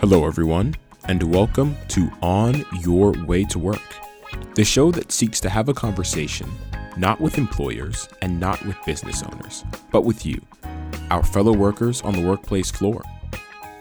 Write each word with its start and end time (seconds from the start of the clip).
Hello, 0.00 0.28
everyone, 0.28 0.76
and 1.06 1.20
welcome 1.24 1.76
to 1.88 2.08
On 2.22 2.64
Your 2.82 3.10
Way 3.24 3.42
to 3.46 3.58
Work, 3.58 3.82
the 4.54 4.62
show 4.64 4.92
that 4.92 5.10
seeks 5.10 5.40
to 5.40 5.50
have 5.50 5.68
a 5.68 5.74
conversation 5.74 6.48
not 6.96 7.20
with 7.20 7.36
employers 7.36 8.08
and 8.22 8.38
not 8.38 8.64
with 8.64 8.76
business 8.86 9.24
owners, 9.24 9.64
but 9.90 10.04
with 10.04 10.24
you, 10.24 10.40
our 11.10 11.24
fellow 11.24 11.52
workers 11.52 12.00
on 12.02 12.14
the 12.14 12.24
workplace 12.24 12.70
floor. 12.70 13.02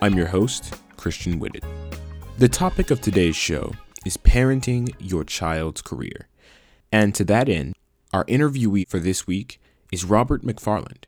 I'm 0.02 0.16
your 0.16 0.26
host, 0.26 0.74
Christian 0.98 1.38
Whitted. 1.38 1.64
The 2.40 2.50
topic 2.50 2.90
of 2.90 3.00
today's 3.00 3.36
show 3.36 3.74
is 4.04 4.18
parenting 4.18 4.96
your 5.00 5.24
child's 5.24 5.84
career. 5.84 6.30
And 6.92 7.14
to 7.14 7.26
that 7.26 7.48
end, 7.48 7.76
our 8.12 8.26
interviewee 8.26 8.90
for 8.90 8.98
this 8.98 9.28
week 9.28 9.62
is 9.92 10.04
Robert 10.04 10.44
McFarland. 10.44 11.04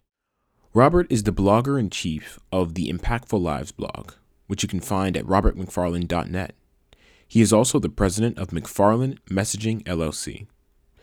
Robert 0.76 1.08
is 1.10 1.24
the 1.24 1.34
blogger 1.34 1.80
in 1.80 1.90
chief 1.90 2.38
of 2.52 2.76
the 2.76 2.94
Impactful 2.94 3.42
Lives 3.42 3.72
blog, 3.72 4.12
which 4.50 4.64
you 4.64 4.68
can 4.68 4.80
find 4.80 5.16
at 5.16 5.26
robertmcfarland.net. 5.26 6.56
He 7.28 7.42
is 7.42 7.54
also 7.54 7.78
the 7.78 7.88
president 7.88 8.40
of 8.40 8.50
McFarland 8.50 9.20
Messaging 9.30 9.84
LLC, 9.84 10.48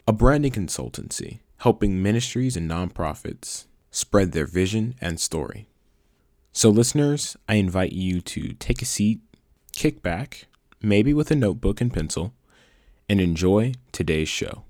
a 0.09 0.13
branding 0.13 0.51
consultancy 0.51 1.39
helping 1.59 2.03
ministries 2.03 2.57
and 2.57 2.69
nonprofits 2.69 3.67
spread 3.91 4.33
their 4.33 4.47
vision 4.47 4.97
and 5.01 5.21
story. 5.21 5.69
So, 6.53 6.71
listeners, 6.71 7.37
I 7.49 7.55
invite 7.55 7.93
you 7.93 8.21
to 8.23 8.55
take 8.55 8.83
a 8.83 8.87
seat, 8.87 9.21
kick 9.73 10.03
back, 10.03 10.49
maybe 10.83 11.15
with 11.15 11.31
a 11.31 11.37
notebook 11.37 11.81
and 11.81 11.93
pencil, 11.93 12.35
and 13.09 13.21
enjoy 13.21 13.75
today's 13.93 14.29
show. 14.29 14.65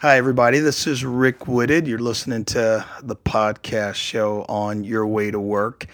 Hi, 0.00 0.18
everybody. 0.18 0.58
This 0.58 0.86
is 0.86 1.06
Rick 1.06 1.46
Wooded. 1.46 1.86
You're 1.86 1.98
listening 1.98 2.44
to 2.46 2.84
the 3.02 3.16
podcast 3.16 3.94
show 3.94 4.44
on 4.46 4.84
Your 4.84 5.06
Way 5.06 5.30
to 5.30 5.40
Work. 5.40 5.86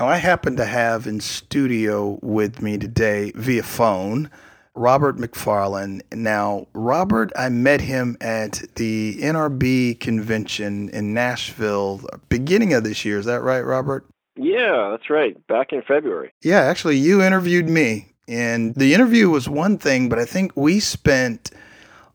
Now, 0.00 0.08
I 0.08 0.16
happen 0.16 0.56
to 0.56 0.64
have 0.64 1.06
in 1.06 1.20
studio 1.20 2.18
with 2.22 2.62
me 2.62 2.78
today 2.78 3.32
via 3.34 3.62
phone 3.62 4.30
Robert 4.74 5.18
McFarland. 5.18 6.00
Now, 6.10 6.68
Robert, 6.72 7.30
I 7.36 7.50
met 7.50 7.82
him 7.82 8.16
at 8.18 8.62
the 8.76 9.18
NRB 9.20 10.00
convention 10.00 10.88
in 10.88 11.12
Nashville 11.12 12.00
beginning 12.30 12.72
of 12.72 12.82
this 12.82 13.04
year. 13.04 13.18
Is 13.18 13.26
that 13.26 13.42
right, 13.42 13.60
Robert? 13.60 14.06
Yeah, 14.36 14.88
that's 14.90 15.10
right. 15.10 15.36
Back 15.48 15.74
in 15.74 15.82
February. 15.82 16.32
Yeah, 16.40 16.60
actually, 16.60 16.96
you 16.96 17.20
interviewed 17.20 17.68
me. 17.68 18.14
And 18.26 18.74
the 18.76 18.94
interview 18.94 19.28
was 19.28 19.50
one 19.50 19.76
thing, 19.76 20.08
but 20.08 20.18
I 20.18 20.24
think 20.24 20.56
we 20.56 20.80
spent 20.80 21.50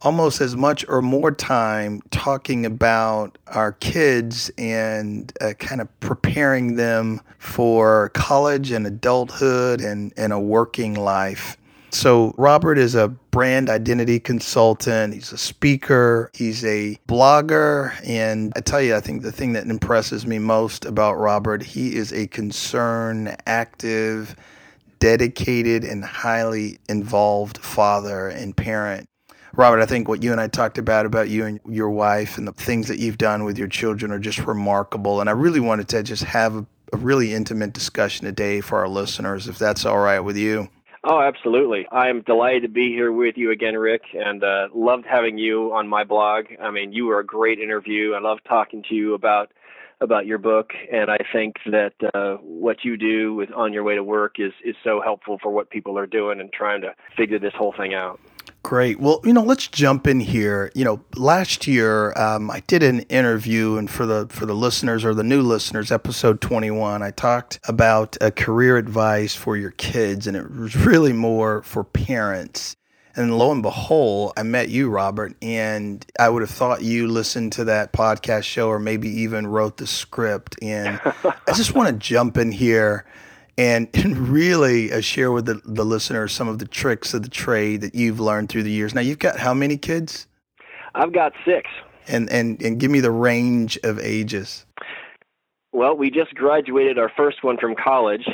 almost 0.05 0.39
as 0.39 0.55
much 0.55 0.85
or 0.87 1.01
more 1.01 1.31
time 1.31 1.99
talking 2.11 2.63
about 2.63 3.39
our 3.47 3.71
kids 3.71 4.51
and 4.55 5.33
uh, 5.41 5.53
kind 5.53 5.81
of 5.81 5.99
preparing 5.99 6.75
them 6.75 7.19
for 7.39 8.09
college 8.09 8.69
and 8.69 8.85
adulthood 8.85 9.81
and, 9.81 10.13
and 10.15 10.31
a 10.31 10.39
working 10.39 10.93
life. 10.93 11.57
So, 11.89 12.35
Robert 12.37 12.77
is 12.77 12.93
a 12.93 13.07
brand 13.07 13.69
identity 13.69 14.19
consultant. 14.19 15.13
He's 15.13 15.31
a 15.31 15.37
speaker. 15.37 16.29
He's 16.33 16.63
a 16.65 16.99
blogger. 17.07 17.95
And 18.05 18.51
I 18.55 18.59
tell 18.59 18.81
you, 18.81 18.95
I 18.95 18.99
think 18.99 19.21
the 19.21 19.31
thing 19.31 19.53
that 19.53 19.65
impresses 19.65 20.27
me 20.27 20.37
most 20.37 20.85
about 20.85 21.13
Robert, 21.13 21.63
he 21.63 21.95
is 21.95 22.11
a 22.11 22.27
concerned, 22.27 23.35
active, 23.47 24.35
dedicated, 24.99 25.85
and 25.85 26.03
highly 26.03 26.79
involved 26.89 27.59
father 27.59 28.27
and 28.27 28.55
parent. 28.55 29.07
Robert, 29.57 29.79
I 29.79 29.85
think 29.85 30.09
what 30.09 30.21
you 30.21 30.33
and 30.33 30.41
I 30.41 30.49
talked 30.49 30.77
about, 30.77 31.05
about 31.05 31.29
you 31.29 31.45
and 31.45 31.61
your 31.65 31.89
wife 31.89 32.37
and 32.37 32.45
the 32.45 32.51
things 32.51 32.89
that 32.89 32.99
you've 32.99 33.17
done 33.17 33.45
with 33.45 33.57
your 33.57 33.69
children 33.69 34.11
are 34.11 34.19
just 34.19 34.39
remarkable. 34.39 35.21
And 35.21 35.29
I 35.29 35.33
really 35.33 35.61
wanted 35.61 35.87
to 35.89 36.03
just 36.03 36.23
have 36.23 36.55
a, 36.55 36.65
a 36.91 36.97
really 36.97 37.33
intimate 37.33 37.71
discussion 37.71 38.25
today 38.25 38.59
for 38.59 38.79
our 38.79 38.89
listeners, 38.89 39.47
if 39.47 39.57
that's 39.57 39.85
all 39.85 39.99
right 39.99 40.19
with 40.19 40.35
you. 40.35 40.67
Oh, 41.05 41.21
absolutely. 41.21 41.87
I'm 41.89 42.21
delighted 42.21 42.63
to 42.63 42.67
be 42.67 42.89
here 42.89 43.13
with 43.13 43.37
you 43.37 43.51
again, 43.51 43.77
Rick, 43.77 44.01
and 44.13 44.43
uh, 44.43 44.67
loved 44.73 45.05
having 45.09 45.37
you 45.37 45.73
on 45.73 45.87
my 45.87 46.03
blog. 46.03 46.47
I 46.61 46.69
mean, 46.71 46.91
you 46.91 47.05
were 47.05 47.19
a 47.19 47.25
great 47.25 47.59
interview. 47.59 48.13
I 48.13 48.19
love 48.19 48.39
talking 48.47 48.83
to 48.89 48.95
you 48.95 49.13
about 49.13 49.51
about 50.01 50.25
your 50.25 50.37
book, 50.37 50.73
and 50.91 51.09
I 51.09 51.19
think 51.31 51.55
that 51.67 51.93
uh, 52.13 52.35
what 52.41 52.83
you 52.83 52.97
do 52.97 53.33
with 53.33 53.49
On 53.53 53.71
Your 53.71 53.83
Way 53.83 53.95
to 53.95 54.03
Work 54.03 54.39
is 54.39 54.51
is 54.63 54.75
so 54.83 54.99
helpful 54.99 55.39
for 55.41 55.51
what 55.51 55.69
people 55.69 55.97
are 55.97 56.07
doing 56.07 56.41
and 56.41 56.51
trying 56.51 56.81
to 56.81 56.93
figure 57.15 57.39
this 57.39 57.53
whole 57.53 57.71
thing 57.71 57.93
out. 57.93 58.19
Great. 58.65 58.99
Well, 58.99 59.21
you 59.23 59.31
know, 59.31 59.43
let's 59.43 59.67
jump 59.67 60.07
in 60.07 60.19
here. 60.19 60.71
You 60.73 60.85
know, 60.85 60.99
last 61.15 61.67
year 61.67 62.17
um, 62.17 62.49
I 62.49 62.63
did 62.65 62.81
an 62.81 63.01
interview, 63.01 63.77
and 63.77 63.87
for 63.87 64.07
the 64.07 64.25
for 64.31 64.47
the 64.47 64.55
listeners 64.55 65.05
or 65.05 65.13
the 65.13 65.23
new 65.23 65.43
listeners, 65.43 65.91
episode 65.91 66.41
twenty 66.41 66.71
one, 66.71 67.03
I 67.03 67.11
talked 67.11 67.59
about 67.67 68.17
a 68.21 68.31
career 68.31 68.77
advice 68.77 69.35
for 69.35 69.55
your 69.55 69.69
kids, 69.69 70.25
and 70.25 70.35
it 70.35 70.49
was 70.49 70.75
really 70.75 71.13
more 71.13 71.61
for 71.61 71.83
parents. 71.83 72.75
And 73.15 73.37
lo 73.37 73.51
and 73.51 73.61
behold, 73.61 74.33
I 74.35 74.41
met 74.41 74.69
you, 74.69 74.89
Robert, 74.89 75.35
and 75.43 76.03
I 76.19 76.29
would 76.29 76.41
have 76.41 76.49
thought 76.49 76.81
you 76.81 77.07
listened 77.07 77.51
to 77.53 77.65
that 77.65 77.93
podcast 77.93 78.45
show 78.45 78.69
or 78.69 78.79
maybe 78.79 79.09
even 79.09 79.45
wrote 79.45 79.77
the 79.77 79.85
script. 79.85 80.55
And 80.63 80.99
I 81.23 81.53
just 81.53 81.75
want 81.75 81.89
to 81.89 81.93
jump 81.93 82.35
in 82.35 82.51
here 82.51 83.05
and, 83.57 83.87
and 83.93 84.29
really 84.29 84.91
uh, 84.91 85.01
share 85.01 85.31
with 85.31 85.45
the, 85.45 85.61
the 85.65 85.85
listeners 85.85 86.33
some 86.33 86.47
of 86.47 86.59
the 86.59 86.67
tricks 86.67 87.13
of 87.13 87.23
the 87.23 87.29
trade 87.29 87.81
that 87.81 87.95
you've 87.95 88.19
learned 88.19 88.49
through 88.49 88.63
the 88.63 88.71
years. 88.71 88.93
Now, 88.93 89.01
you've 89.01 89.19
got 89.19 89.39
how 89.39 89.53
many 89.53 89.77
kids? 89.77 90.27
I've 90.93 91.13
got 91.13 91.33
six. 91.45 91.69
And, 92.07 92.29
and, 92.29 92.61
and 92.61 92.79
give 92.79 92.91
me 92.91 92.99
the 92.99 93.11
range 93.11 93.79
of 93.83 93.99
ages. 93.99 94.65
Well, 95.75 95.97
we 95.97 96.09
just 96.09 96.33
graduated 96.35 96.97
our 96.97 97.11
first 97.17 97.43
one 97.43 97.57
from 97.57 97.75
college, 97.75 98.25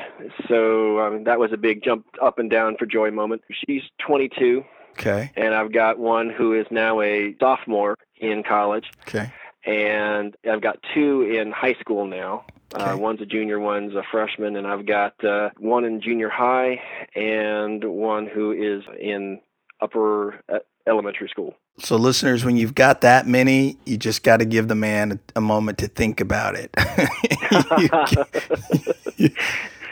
so 0.48 1.00
um, 1.00 1.24
that 1.24 1.40
was 1.40 1.52
a 1.52 1.58
big 1.58 1.84
jump 1.84 2.06
up 2.22 2.38
and 2.38 2.52
down 2.52 2.78
for 2.78 2.86
joy 2.86 3.10
moment. 3.10 3.42
She's 3.66 3.82
22. 4.06 4.64
Okay. 4.92 5.32
And 5.36 5.56
I've 5.56 5.72
got 5.72 5.98
one 5.98 6.30
who 6.30 6.54
is 6.54 6.68
now 6.70 7.02
a 7.02 7.36
sophomore 7.40 7.96
in 8.18 8.44
college. 8.44 8.92
Okay. 9.08 9.34
And 9.66 10.36
I've 10.48 10.62
got 10.62 10.78
two 10.94 11.24
in 11.24 11.52
high 11.52 11.74
school 11.80 12.06
now. 12.06 12.46
Uh, 12.74 12.82
okay. 12.82 12.92
Uh, 12.92 12.98
one's 12.98 13.22
a 13.22 13.26
junior, 13.26 13.60
one's 13.60 13.94
a 13.96 14.04
freshman, 14.12 14.56
and 14.56 14.66
I've 14.66 14.86
got 14.86 15.24
uh, 15.24 15.50
one 15.58 15.84
in 15.84 16.02
junior 16.02 16.30
high 16.30 16.80
and 17.16 17.84
one 17.84 18.28
who 18.28 18.52
is 18.52 18.84
in 19.00 19.42
upper 19.82 20.42
uh, 20.48 20.60
elementary 20.88 21.30
school. 21.30 21.56
So, 21.80 21.96
listeners, 21.96 22.46
when 22.46 22.58
you've 22.58 22.76
got 22.76 23.02
that 23.02 23.28
many, 23.28 23.78
you 23.86 23.98
just 23.98 24.24
got 24.24 24.38
to 24.38 24.46
give 24.46 24.68
the 24.68 24.76
man 24.76 25.20
a, 25.36 25.42
moment 25.42 25.80
to 25.80 25.88
think 25.88 26.22
about 26.22 26.56
it. 26.56 26.70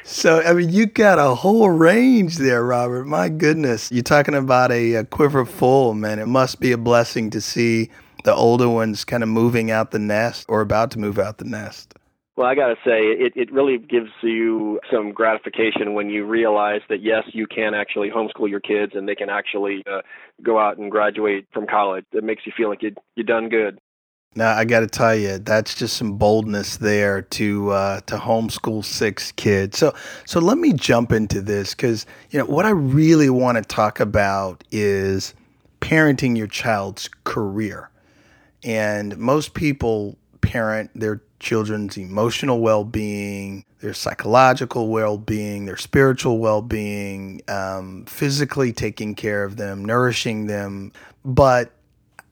so, 0.03 0.41
I 0.41 0.53
mean, 0.53 0.69
you 0.69 0.85
got 0.85 1.18
a 1.18 1.35
whole 1.35 1.69
range 1.69 2.38
there, 2.38 2.63
Robert. 2.63 3.06
My 3.06 3.29
goodness. 3.29 3.91
You're 3.91 4.03
talking 4.03 4.35
about 4.35 4.72
a, 4.72 4.95
a 4.95 5.06
quiver 5.06 5.45
full, 5.45 5.94
man. 5.94 6.19
It 6.19 6.28
must 6.28 6.59
be 6.59 6.72
a 6.72 6.78
blessing 6.78 7.29
to 7.31 7.41
see 7.41 7.89
the 8.23 8.35
older 8.35 8.69
ones 8.69 9.06
kind 9.06 9.23
of 9.23 9.29
moving 9.29 9.72
out 9.72 9.91
the 9.91 10.00
nest 10.00 10.45
or 10.50 10.62
about 10.62 10.91
to 10.91 11.00
move 11.00 11.18
out 11.18 11.38
the 11.38 11.45
nest. 11.45 11.95
Well, 12.39 12.47
I 12.47 12.55
got 12.55 12.67
to 12.67 12.75
say, 12.85 13.01
it, 13.01 13.33
it 13.35 13.51
really 13.51 13.77
gives 13.77 14.11
you 14.23 14.79
some 14.89 15.11
gratification 15.11 15.94
when 15.94 16.09
you 16.09 16.25
realize 16.25 16.79
that, 16.88 17.03
yes, 17.03 17.25
you 17.33 17.45
can 17.45 17.73
actually 17.73 18.09
homeschool 18.09 18.50
your 18.50 18.61
kids 18.61 18.94
and 18.95 19.09
they 19.09 19.16
can 19.16 19.29
actually 19.29 19.83
uh, 19.85 20.00
go 20.41 20.57
out 20.57 20.77
and 20.77 20.89
graduate 20.89 21.47
from 21.51 21.67
college. 21.67 22.05
It 22.13 22.23
makes 22.23 22.45
you 22.45 22.53
feel 22.55 22.69
like 22.69 22.81
you, 22.81 22.95
you've 23.17 23.27
done 23.27 23.50
good. 23.50 23.77
Now, 24.35 24.55
I 24.55 24.63
got 24.63 24.79
to 24.79 24.88
tell 24.88 25.13
you, 25.13 25.38
that's 25.39 25.75
just 25.75 25.97
some 25.97 26.13
boldness 26.13 26.77
there 26.77 27.23
to 27.23 27.72
uh, 27.72 28.00
to 28.01 28.16
homeschool 28.16 28.85
six 28.85 29.33
kids. 29.33 29.77
So, 29.77 29.94
so 30.25 30.39
let 30.39 30.57
me 30.57 30.71
jump 30.71 31.11
into 31.11 31.41
this 31.41 31.75
because 31.75 32.06
you 32.29 32.39
know 32.39 32.45
what 32.45 32.66
I 32.66 32.69
really 32.69 33.29
want 33.29 33.57
to 33.57 33.63
talk 33.63 34.00
about 34.00 34.63
is 34.71 35.33
parenting 35.81 36.38
your 36.38 36.47
child's 36.47 37.09
career, 37.25 37.89
and 38.63 39.17
most 39.17 39.56
people 39.56 40.17
parent 40.39 40.91
their 40.95 41.21
children's 41.39 41.97
emotional 41.97 42.59
well 42.59 42.83
being, 42.83 43.65
their 43.80 43.94
psychological 43.94 44.89
well 44.89 45.18
being, 45.18 45.65
their 45.65 45.77
spiritual 45.77 46.39
well 46.39 46.62
being, 46.62 47.41
um, 47.47 48.06
physically 48.06 48.74
taking 48.74 49.15
care 49.15 49.44
of 49.44 49.57
them, 49.57 49.86
nourishing 49.86 50.47
them. 50.47 50.91
But 51.24 51.71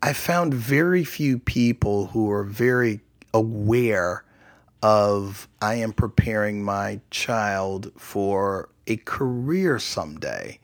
I 0.01 0.13
found 0.13 0.53
very 0.53 1.03
few 1.03 1.39
people 1.39 2.07
who 2.07 2.31
are 2.31 2.43
very 2.43 3.01
aware 3.33 4.23
of 4.83 5.47
I 5.61 5.75
am 5.75 5.91
preparing 5.93 6.63
my 6.63 6.99
child 7.09 7.91
for 7.97 8.69
a 8.85 8.97
career 8.97 9.79
someday. 9.79 10.59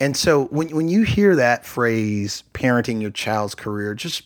And 0.00 0.16
so 0.16 0.44
when, 0.46 0.74
when 0.74 0.88
you 0.88 1.02
hear 1.02 1.34
that 1.36 1.66
phrase, 1.66 2.44
parenting 2.54 3.02
your 3.02 3.10
child's 3.10 3.54
career, 3.54 3.94
just 3.94 4.22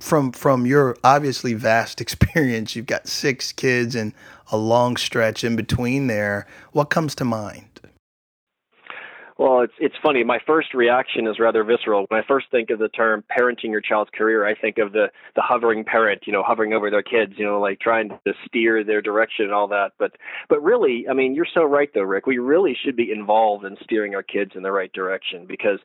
from 0.00 0.32
from 0.32 0.66
your 0.66 0.96
obviously 1.02 1.54
vast 1.54 2.00
experience, 2.02 2.76
you've 2.76 2.86
got 2.86 3.08
six 3.08 3.52
kids 3.52 3.94
and 3.94 4.12
a 4.50 4.56
long 4.56 4.96
stretch 4.96 5.44
in 5.44 5.56
between 5.56 6.06
there. 6.06 6.46
What 6.72 6.90
comes 6.90 7.14
to 7.16 7.24
mind? 7.24 7.76
Well, 9.38 9.60
it's 9.60 9.74
it's 9.78 9.94
funny. 10.02 10.24
My 10.24 10.38
first 10.46 10.72
reaction 10.72 11.26
is 11.26 11.38
rather 11.38 11.62
visceral. 11.62 12.06
When 12.08 12.18
I 12.18 12.26
first 12.26 12.46
think 12.50 12.70
of 12.70 12.78
the 12.78 12.88
term 12.88 13.22
parenting 13.38 13.70
your 13.70 13.82
child's 13.82 14.10
career, 14.14 14.46
I 14.46 14.54
think 14.54 14.78
of 14.78 14.92
the 14.92 15.10
the 15.34 15.42
hovering 15.42 15.84
parent, 15.84 16.22
you 16.26 16.32
know, 16.32 16.42
hovering 16.42 16.72
over 16.72 16.90
their 16.90 17.02
kids, 17.02 17.34
you 17.36 17.44
know, 17.44 17.60
like 17.60 17.78
trying 17.78 18.08
to 18.08 18.32
steer 18.46 18.82
their 18.82 19.02
direction 19.02 19.44
and 19.44 19.54
all 19.54 19.68
that. 19.68 19.92
But 19.98 20.12
but 20.48 20.62
really, 20.62 21.06
I 21.10 21.12
mean, 21.12 21.34
you're 21.34 21.46
so 21.52 21.64
right 21.64 21.90
though, 21.92 22.02
Rick. 22.02 22.26
We 22.26 22.38
really 22.38 22.74
should 22.82 22.96
be 22.96 23.12
involved 23.12 23.66
in 23.66 23.76
steering 23.82 24.14
our 24.14 24.22
kids 24.22 24.52
in 24.54 24.62
the 24.62 24.72
right 24.72 24.92
direction 24.94 25.44
because 25.46 25.80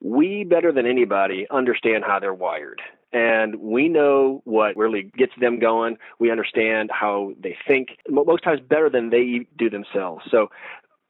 we 0.00 0.42
better 0.42 0.72
than 0.72 0.86
anybody 0.86 1.46
understand 1.50 2.02
how 2.04 2.18
they're 2.18 2.34
wired 2.34 2.80
and 3.12 3.56
we 3.56 3.88
know 3.88 4.40
what 4.44 4.76
really 4.76 5.10
gets 5.16 5.32
them 5.40 5.58
going. 5.58 5.98
We 6.18 6.30
understand 6.30 6.90
how 6.92 7.32
they 7.40 7.56
think 7.66 7.98
most 8.08 8.44
times 8.44 8.60
better 8.60 8.88
than 8.88 9.10
they 9.10 9.46
do 9.56 9.68
themselves. 9.68 10.24
So 10.30 10.50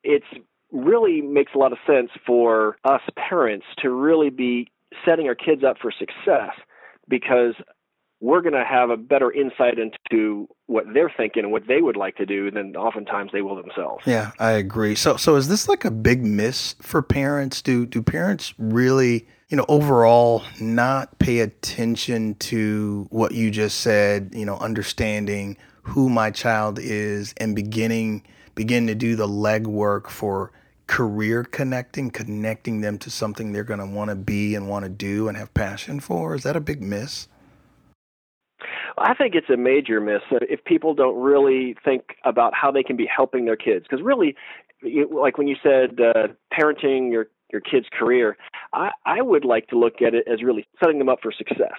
it's 0.03 0.27
really 0.73 1.21
makes 1.21 1.53
a 1.55 1.59
lot 1.59 1.73
of 1.73 1.79
sense 1.87 2.11
for 2.27 2.77
us 2.85 3.03
parents 3.17 3.67
to 3.83 3.91
really 3.91 4.31
be 4.31 4.69
setting 5.05 5.27
our 5.27 5.35
kids 5.35 5.63
up 5.65 5.77
for 5.81 5.93
success 5.93 6.53
because 7.09 7.55
we're 8.21 8.43
going 8.43 8.55
to 8.55 8.65
have 8.65 8.91
a 8.91 8.97
better 8.97 9.33
insight 9.33 9.79
into 9.79 10.47
what 10.67 10.85
they're 10.93 11.13
thinking 11.17 11.45
and 11.45 11.53
what 11.53 11.67
they 11.67 11.81
would 11.81 11.97
like 11.97 12.17
to 12.17 12.27
do 12.27 12.51
than 12.51 12.77
oftentimes 12.77 13.33
they 13.33 13.41
will 13.41 13.57
themselves. 13.57 14.05
Yeah, 14.07 14.33
I 14.39 14.53
agree. 14.53 14.95
So 14.95 15.17
so 15.17 15.37
is 15.37 15.49
this 15.49 15.69
like 15.69 15.85
a 15.85 15.91
big 15.91 16.25
miss 16.25 16.75
for 16.83 17.03
parents? 17.03 17.63
Do 17.63 17.87
do 17.87 18.03
parents 18.03 18.55
really, 18.59 19.27
you 19.49 19.57
know, 19.57 19.65
overall 19.69 20.43
not 20.61 21.19
pay 21.19 21.41
attention 21.41 22.35
to 22.37 23.07
what 23.11 23.33
you 23.33 23.51
just 23.51 23.81
said, 23.81 24.31
you 24.35 24.45
know, 24.45 24.59
understanding 24.59 25.57
who 25.83 26.11
my 26.11 26.31
child 26.31 26.79
is 26.79 27.35
and 27.39 27.57
beginning 27.57 28.23
begin 28.55 28.87
to 28.87 28.95
do 28.95 29.17
the 29.17 29.27
legwork 29.27 30.09
for 30.09 30.53
career 30.87 31.45
connecting, 31.45 32.11
connecting 32.11 32.81
them 32.81 32.99
to 32.99 33.09
something 33.09 33.53
they're 33.53 33.65
going 33.65 33.81
to 33.81 33.87
want 33.87 34.11
to 34.11 34.17
be 34.17 34.55
and 34.55 34.69
want 34.69 34.85
to 34.85 34.89
do 34.89 35.29
and 35.29 35.39
have 35.39 35.55
passion 35.55 36.01
for? 36.01 36.35
Is 36.35 36.43
that 36.43 36.57
a 36.57 36.61
big 36.61 36.83
miss? 36.83 37.29
I 39.01 39.15
think 39.15 39.35
it's 39.35 39.49
a 39.49 39.57
major 39.57 40.01
miss 40.01 40.21
if 40.31 40.63
people 40.65 40.95
don't 40.95 41.19
really 41.19 41.75
think 41.85 42.03
about 42.25 42.53
how 42.55 42.71
they 42.71 42.83
can 42.83 42.97
be 42.97 43.07
helping 43.07 43.47
their 43.47 43.57
kids. 43.57 43.87
Because 43.89 44.05
really, 44.05 44.37
like 45.11 45.39
when 45.39 45.49
you 45.49 45.57
said 45.63 45.99
uh, 46.01 46.29
parenting 46.53 47.11
your 47.11 47.29
your 47.51 47.61
kid's 47.61 47.87
career, 47.99 48.37
I, 48.73 48.91
I 49.05 49.23
would 49.23 49.45
like 49.45 49.67
to 49.69 49.79
look 49.79 50.03
at 50.07 50.15
it 50.15 50.25
as 50.33 50.41
really 50.43 50.69
setting 50.79 50.99
them 50.99 51.09
up 51.09 51.19
for 51.21 51.33
success. 51.33 51.79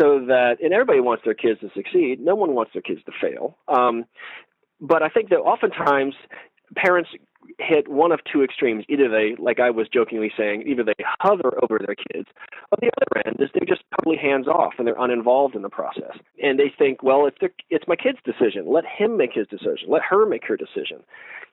So 0.00 0.24
that, 0.26 0.56
and 0.62 0.72
everybody 0.72 1.00
wants 1.00 1.24
their 1.26 1.34
kids 1.34 1.60
to 1.60 1.68
succeed. 1.74 2.20
No 2.20 2.34
one 2.34 2.54
wants 2.54 2.72
their 2.72 2.80
kids 2.80 3.00
to 3.04 3.12
fail. 3.20 3.58
Um, 3.68 4.06
but 4.80 5.02
I 5.02 5.08
think 5.10 5.28
that 5.28 5.36
oftentimes 5.36 6.14
parents 6.74 7.10
hit 7.58 7.88
one 7.88 8.12
of 8.12 8.20
two 8.30 8.42
extremes. 8.42 8.84
Either 8.88 9.08
they, 9.08 9.36
like 9.38 9.60
I 9.60 9.70
was 9.70 9.88
jokingly 9.88 10.32
saying, 10.36 10.64
either 10.66 10.84
they 10.84 10.94
hover 11.20 11.58
over 11.62 11.78
their 11.78 11.94
kids, 11.94 12.28
or 12.72 12.78
the 12.80 12.90
other 12.96 13.26
end 13.26 13.36
is 13.40 13.50
they're 13.54 13.66
just 13.66 13.82
totally 13.98 14.16
hands 14.16 14.46
off 14.46 14.74
and 14.78 14.86
they're 14.86 14.98
uninvolved 14.98 15.54
in 15.54 15.62
the 15.62 15.68
process. 15.68 16.16
And 16.42 16.58
they 16.58 16.72
think, 16.76 17.02
well, 17.02 17.26
it's 17.26 17.38
it's 17.68 17.88
my 17.88 17.96
kid's 17.96 18.18
decision. 18.24 18.66
Let 18.66 18.84
him 18.86 19.16
make 19.16 19.32
his 19.34 19.46
decision. 19.46 19.88
Let 19.88 20.02
her 20.02 20.26
make 20.26 20.44
her 20.46 20.56
decision. 20.56 21.02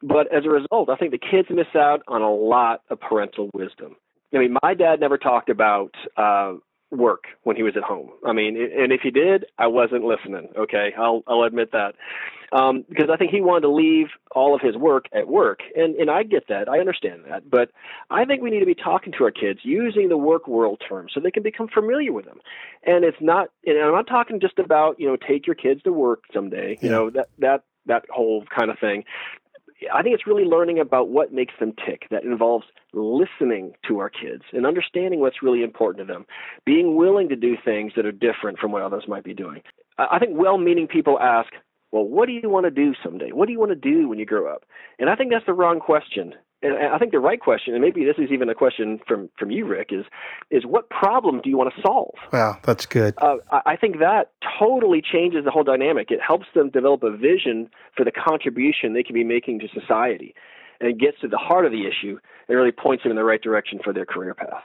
But 0.03 0.33
as 0.33 0.45
a 0.45 0.49
result, 0.49 0.89
I 0.89 0.95
think 0.95 1.11
the 1.11 1.17
kids 1.17 1.47
miss 1.49 1.75
out 1.75 2.01
on 2.07 2.21
a 2.21 2.33
lot 2.33 2.81
of 2.89 2.99
parental 2.99 3.49
wisdom. 3.53 3.95
I 4.33 4.39
mean, 4.39 4.57
my 4.61 4.73
dad 4.73 4.99
never 4.99 5.17
talked 5.17 5.49
about 5.49 5.95
uh, 6.17 6.55
work 6.91 7.25
when 7.43 7.55
he 7.55 7.63
was 7.63 7.75
at 7.75 7.83
home. 7.83 8.09
I 8.25 8.33
mean, 8.33 8.57
and 8.57 8.91
if 8.91 9.01
he 9.01 9.11
did, 9.11 9.45
I 9.57 9.67
wasn't 9.67 10.05
listening. 10.05 10.49
Okay, 10.57 10.93
I'll 10.97 11.23
I'll 11.27 11.43
admit 11.43 11.71
that, 11.73 11.95
um, 12.51 12.85
because 12.87 13.09
I 13.11 13.17
think 13.17 13.31
he 13.31 13.41
wanted 13.41 13.61
to 13.61 13.71
leave 13.71 14.07
all 14.31 14.55
of 14.55 14.61
his 14.61 14.75
work 14.77 15.05
at 15.13 15.27
work, 15.27 15.59
and 15.75 15.95
and 15.95 16.09
I 16.09 16.23
get 16.23 16.47
that, 16.47 16.69
I 16.69 16.79
understand 16.79 17.23
that, 17.29 17.49
but 17.49 17.71
I 18.09 18.25
think 18.25 18.41
we 18.41 18.49
need 18.49 18.61
to 18.61 18.65
be 18.65 18.75
talking 18.75 19.13
to 19.17 19.23
our 19.25 19.31
kids 19.31 19.59
using 19.63 20.09
the 20.09 20.17
work 20.17 20.47
world 20.47 20.81
terms 20.87 21.11
so 21.13 21.19
they 21.19 21.31
can 21.31 21.43
become 21.43 21.67
familiar 21.67 22.13
with 22.13 22.25
them, 22.25 22.39
and 22.85 23.03
it's 23.03 23.17
not, 23.19 23.49
and 23.65 23.77
I'm 23.77 23.93
not 23.93 24.07
talking 24.07 24.39
just 24.39 24.59
about 24.59 24.99
you 24.99 25.07
know 25.07 25.17
take 25.17 25.45
your 25.45 25.55
kids 25.55 25.83
to 25.83 25.91
work 25.91 26.23
someday, 26.33 26.77
you 26.81 26.89
yeah. 26.89 26.91
know 26.91 27.09
that 27.09 27.29
that 27.39 27.63
that 27.87 28.05
whole 28.09 28.45
kind 28.55 28.71
of 28.71 28.79
thing. 28.79 29.03
I 29.93 30.01
think 30.01 30.15
it's 30.15 30.27
really 30.27 30.43
learning 30.43 30.79
about 30.79 31.09
what 31.09 31.33
makes 31.33 31.53
them 31.59 31.73
tick. 31.85 32.07
That 32.09 32.23
involves 32.23 32.65
listening 32.93 33.73
to 33.87 33.99
our 33.99 34.09
kids 34.09 34.43
and 34.53 34.65
understanding 34.65 35.19
what's 35.19 35.43
really 35.43 35.63
important 35.63 36.07
to 36.07 36.13
them, 36.13 36.25
being 36.65 36.95
willing 36.95 37.29
to 37.29 37.35
do 37.35 37.55
things 37.63 37.93
that 37.95 38.05
are 38.05 38.11
different 38.11 38.59
from 38.59 38.71
what 38.71 38.81
others 38.81 39.05
might 39.07 39.23
be 39.23 39.33
doing. 39.33 39.61
I 39.97 40.19
think 40.19 40.31
well 40.35 40.57
meaning 40.57 40.87
people 40.87 41.19
ask, 41.19 41.49
well, 41.91 42.03
what 42.03 42.27
do 42.27 42.33
you 42.33 42.49
want 42.49 42.65
to 42.65 42.71
do 42.71 42.93
someday? 43.03 43.31
What 43.31 43.45
do 43.45 43.53
you 43.53 43.59
want 43.59 43.71
to 43.71 43.75
do 43.75 44.09
when 44.09 44.19
you 44.19 44.25
grow 44.25 44.51
up? 44.51 44.65
And 44.99 45.09
I 45.09 45.15
think 45.15 45.31
that's 45.31 45.45
the 45.45 45.53
wrong 45.53 45.79
question 45.79 46.33
and 46.61 46.93
I 46.93 46.97
think 46.97 47.11
the 47.11 47.19
right 47.19 47.39
question, 47.39 47.73
and 47.73 47.83
maybe 47.83 48.03
this 48.03 48.15
is 48.17 48.31
even 48.31 48.49
a 48.49 48.55
question 48.55 48.99
from 49.07 49.29
from 49.37 49.51
you, 49.51 49.65
Rick, 49.65 49.89
is 49.91 50.05
is 50.49 50.63
what 50.65 50.89
problem 50.89 51.39
do 51.43 51.49
you 51.49 51.57
want 51.57 51.73
to 51.75 51.81
solve? 51.81 52.15
Wow, 52.33 52.57
that's 52.63 52.85
good. 52.85 53.13
Uh, 53.19 53.35
I 53.51 53.75
think 53.75 53.99
that 53.99 54.31
totally 54.59 55.01
changes 55.01 55.45
the 55.45 55.51
whole 55.51 55.63
dynamic. 55.63 56.09
It 56.09 56.19
helps 56.25 56.47
them 56.55 56.69
develop 56.69 57.03
a 57.03 57.15
vision 57.15 57.69
for 57.95 58.03
the 58.03 58.11
contribution 58.11 58.93
they 58.93 59.03
can 59.03 59.13
be 59.13 59.23
making 59.23 59.59
to 59.59 59.67
society, 59.67 60.33
and 60.79 60.89
it 60.89 60.97
gets 60.97 61.19
to 61.21 61.27
the 61.27 61.37
heart 61.37 61.65
of 61.65 61.71
the 61.71 61.85
issue 61.85 62.17
and 62.47 62.57
really 62.57 62.71
points 62.71 63.03
them 63.03 63.11
in 63.11 63.17
the 63.17 63.23
right 63.23 63.41
direction 63.41 63.79
for 63.83 63.93
their 63.93 64.05
career 64.05 64.33
path. 64.33 64.63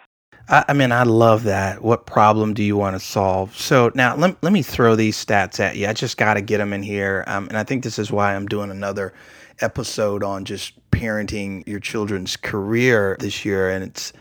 I, 0.48 0.64
I 0.68 0.72
mean, 0.72 0.92
I 0.92 1.04
love 1.04 1.44
that. 1.44 1.82
What 1.82 2.06
problem 2.06 2.54
do 2.54 2.62
you 2.62 2.76
want 2.76 2.96
to 2.96 3.00
solve? 3.00 3.56
So 3.56 3.90
now 3.94 4.16
let, 4.16 4.42
let 4.42 4.52
me 4.52 4.62
throw 4.62 4.96
these 4.96 5.22
stats 5.22 5.60
at 5.60 5.76
you. 5.76 5.86
I 5.86 5.92
just 5.92 6.16
got 6.16 6.34
to 6.34 6.40
get 6.40 6.58
them 6.58 6.72
in 6.72 6.82
here. 6.82 7.24
Um, 7.26 7.48
and 7.48 7.56
I 7.56 7.64
think 7.64 7.84
this 7.84 7.98
is 7.98 8.10
why 8.10 8.34
I'm 8.34 8.46
doing 8.46 8.70
another 8.70 9.12
episode 9.60 10.22
on 10.22 10.44
just 10.44 10.74
parenting 10.90 11.66
your 11.66 11.80
children's 11.80 12.36
career 12.36 13.16
this 13.20 13.44
year. 13.44 13.70
And 13.70 13.84
it's 13.84 14.12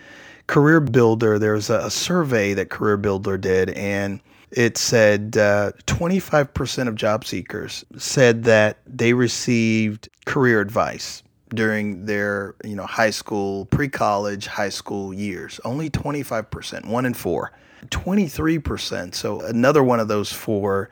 Career 0.47 0.81
Builder. 0.81 1.39
There's 1.39 1.69
a, 1.69 1.79
a 1.79 1.89
survey 1.89 2.53
that 2.53 2.69
Career 2.69 2.97
Builder 2.97 3.37
did, 3.37 3.69
and 3.69 4.19
it 4.51 4.77
said 4.77 5.37
uh, 5.37 5.71
25% 5.87 6.87
of 6.89 6.95
job 6.95 7.23
seekers 7.23 7.85
said 7.97 8.43
that 8.43 8.79
they 8.85 9.13
received 9.13 10.09
career 10.25 10.59
advice 10.59 11.23
during 11.53 12.05
their 12.05 12.55
you 12.63 12.75
know 12.75 12.85
high 12.85 13.09
school 13.09 13.65
pre-college 13.65 14.47
high 14.47 14.69
school 14.69 15.13
years 15.13 15.59
only 15.65 15.89
25% 15.89 16.85
one 16.87 17.05
in 17.05 17.13
four 17.13 17.51
23% 17.87 19.15
so 19.15 19.41
another 19.41 19.83
one 19.83 19.99
of 19.99 20.07
those 20.07 20.31
four 20.31 20.89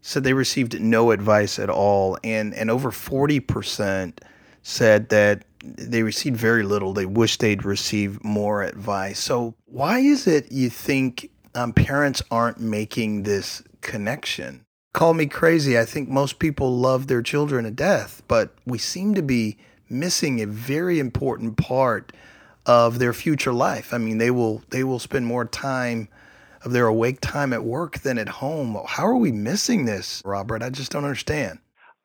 said 0.00 0.24
they 0.24 0.32
received 0.32 0.80
no 0.80 1.10
advice 1.10 1.58
at 1.58 1.70
all, 1.70 2.18
and 2.24 2.54
and 2.54 2.70
over 2.70 2.90
forty 2.90 3.40
percent 3.40 4.20
said 4.62 5.08
that 5.08 5.44
they 5.62 6.02
received 6.02 6.36
very 6.36 6.62
little. 6.62 6.92
They 6.92 7.06
wish 7.06 7.38
they'd 7.38 7.64
received 7.64 8.24
more 8.24 8.62
advice. 8.62 9.18
So 9.18 9.54
why 9.66 9.98
is 10.00 10.26
it 10.26 10.52
you 10.52 10.70
think 10.70 11.30
um, 11.54 11.72
parents 11.72 12.22
aren't 12.30 12.60
making 12.60 13.24
this 13.24 13.62
connection? 13.80 14.64
Call 14.94 15.14
me 15.14 15.26
crazy. 15.26 15.78
I 15.78 15.84
think 15.84 16.08
most 16.08 16.38
people 16.38 16.76
love 16.76 17.06
their 17.06 17.22
children 17.22 17.64
to 17.64 17.70
death, 17.70 18.22
but 18.28 18.54
we 18.66 18.78
seem 18.78 19.14
to 19.14 19.22
be 19.22 19.58
missing 19.90 20.40
a 20.40 20.46
very 20.46 20.98
important 20.98 21.56
part 21.56 22.12
of 22.66 22.98
their 22.98 23.12
future 23.12 23.52
life. 23.52 23.94
I 23.94 23.98
mean, 23.98 24.18
they 24.18 24.30
will 24.30 24.62
they 24.70 24.84
will 24.84 24.98
spend 24.98 25.26
more 25.26 25.44
time 25.44 26.08
of 26.64 26.72
their 26.72 26.86
awake 26.86 27.20
time 27.20 27.52
at 27.52 27.64
work 27.64 28.00
than 28.00 28.18
at 28.18 28.28
home. 28.28 28.76
How 28.86 29.06
are 29.06 29.16
we 29.16 29.32
missing 29.32 29.84
this, 29.84 30.22
Robert? 30.24 30.62
I 30.62 30.70
just 30.70 30.92
don't 30.92 31.04
understand. 31.04 31.58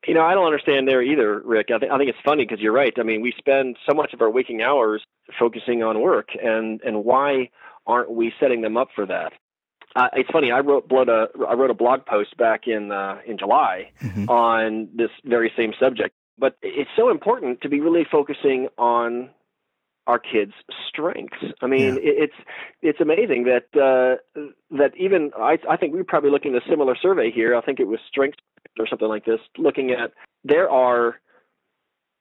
You 0.06 0.14
know, 0.14 0.22
I 0.22 0.34
don't 0.34 0.44
understand 0.46 0.86
there 0.86 1.02
either, 1.02 1.40
Rick. 1.40 1.68
I, 1.74 1.78
th- 1.78 1.90
I 1.90 1.96
think 1.96 2.10
it's 2.10 2.18
funny 2.24 2.44
because 2.44 2.60
you're 2.60 2.72
right. 2.72 2.92
I 2.98 3.02
mean, 3.02 3.22
we 3.22 3.32
spend 3.38 3.76
so 3.88 3.94
much 3.94 4.12
of 4.12 4.20
our 4.20 4.30
waking 4.30 4.60
hours 4.60 5.02
focusing 5.38 5.82
on 5.82 6.00
work, 6.00 6.28
and 6.42 6.80
and 6.82 7.04
why 7.04 7.50
aren't 7.86 8.10
we 8.10 8.32
setting 8.38 8.60
them 8.62 8.76
up 8.76 8.88
for 8.94 9.06
that? 9.06 9.32
Uh, 9.96 10.08
it's 10.14 10.30
funny. 10.30 10.50
I 10.50 10.58
wrote, 10.58 10.88
blood 10.88 11.08
a, 11.08 11.28
I 11.48 11.54
wrote 11.54 11.70
a 11.70 11.74
blog 11.74 12.04
post 12.04 12.36
back 12.36 12.66
in 12.66 12.90
uh, 12.90 13.20
in 13.26 13.38
July 13.38 13.92
mm-hmm. 14.02 14.28
on 14.28 14.88
this 14.94 15.10
very 15.24 15.52
same 15.56 15.72
subject. 15.78 16.14
But 16.38 16.56
it's 16.62 16.90
so 16.96 17.10
important 17.10 17.60
to 17.62 17.68
be 17.68 17.80
really 17.80 18.04
focusing 18.10 18.68
on 18.76 19.30
our 20.06 20.18
kids' 20.18 20.52
strengths. 20.88 21.38
I 21.62 21.66
mean, 21.66 21.94
yeah. 21.94 22.00
it's 22.02 22.34
it's 22.82 23.00
amazing 23.00 23.44
that 23.44 23.66
uh, 23.74 24.42
that 24.70 24.92
even 24.98 25.30
I, 25.38 25.58
I 25.68 25.76
think 25.76 25.94
we 25.94 26.00
are 26.00 26.04
probably 26.04 26.30
looking 26.30 26.54
at 26.54 26.62
a 26.62 26.68
similar 26.68 26.96
survey 27.00 27.30
here. 27.30 27.56
I 27.56 27.60
think 27.60 27.80
it 27.80 27.86
was 27.86 28.00
strengths 28.08 28.38
or 28.78 28.86
something 28.86 29.08
like 29.08 29.24
this, 29.24 29.40
looking 29.56 29.92
at 29.92 30.12
there 30.42 30.68
are 30.68 31.16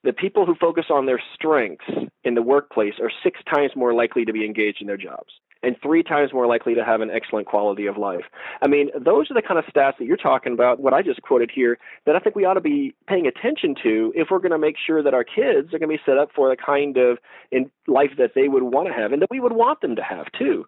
the 0.04 0.14
people 0.14 0.46
who 0.46 0.56
focus 0.56 0.86
on 0.90 1.06
their 1.06 1.22
strengths 1.34 1.86
in 2.24 2.36
the 2.36 2.42
workplace 2.42 2.94
are 3.02 3.12
six 3.24 3.40
times 3.54 3.72
more 3.76 3.94
likely 3.94 4.26
to 4.26 4.34
be 4.34 4.46
engaged 4.46 4.82
in 4.82 4.88
their 4.88 4.98
jobs 4.98 5.34
and 5.64 5.76
three 5.82 6.04
times 6.04 6.34
more 6.34 6.46
likely 6.46 6.76
to 6.76 6.84
have 6.84 7.02
an 7.02 7.10
excellent 7.10 7.48
quality 7.48 7.88
of 7.88 7.98
life. 7.98 8.26
I 8.62 8.68
mean, 8.68 8.90
those 8.94 9.32
are 9.32 9.34
the 9.34 9.42
kind 9.42 9.58
of 9.58 9.66
stats 9.66 9.98
that 9.98 10.06
you're 10.06 10.18
talking 10.18 10.54
about, 10.54 10.80
what 10.80 10.94
I 10.94 11.02
just 11.02 11.22
quoted 11.22 11.50
here, 11.54 11.78
that 12.06 12.16
I 12.16 12.20
think 12.20 12.36
we 12.36 12.46
ought 12.46 12.56
to 12.56 12.62
be 12.62 12.94
paying 13.08 13.26
attention 13.26 13.76
to 13.84 14.14
if 14.16 14.28
we're 14.30 14.40
going 14.40 14.52
to 14.52 14.58
make 14.58 14.76
sure 14.86 15.02
that 15.02 15.14
our 15.14 15.24
kids 15.24 15.74
are 15.74 15.80
going 15.80 15.90
to 15.90 15.98
be 15.98 16.02
set 16.06 16.18
up 16.18 16.30
for 16.36 16.50
the 16.50 16.58
kind 16.58 16.98
of 16.98 17.18
in 17.52 17.72
life 17.88 18.12
that 18.18 18.32
they 18.36 18.48
would 18.48 18.64
want 18.64 18.88
to 18.88 18.94
have 18.94 19.12
and 19.12 19.22
that 19.22 19.32
we 19.32 19.40
would 19.40 19.54
want 19.54 19.82
them 19.82 19.96
to 19.96 20.04
have 20.04 20.28
too. 20.38 20.66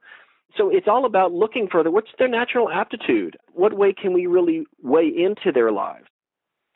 So 0.57 0.69
it's 0.69 0.87
all 0.87 1.05
about 1.05 1.33
looking 1.33 1.67
for 1.69 1.83
the, 1.83 1.91
what's 1.91 2.09
their 2.17 2.29
natural 2.29 2.69
aptitude? 2.69 3.37
What 3.51 3.73
way 3.73 3.93
can 3.93 4.13
we 4.13 4.25
really 4.25 4.65
weigh 4.81 5.07
into 5.07 5.51
their 5.51 5.71
lives? 5.71 6.05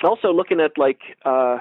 Also 0.04 0.34
looking 0.34 0.60
at 0.60 0.78
like 0.78 1.00
uh, 1.26 1.60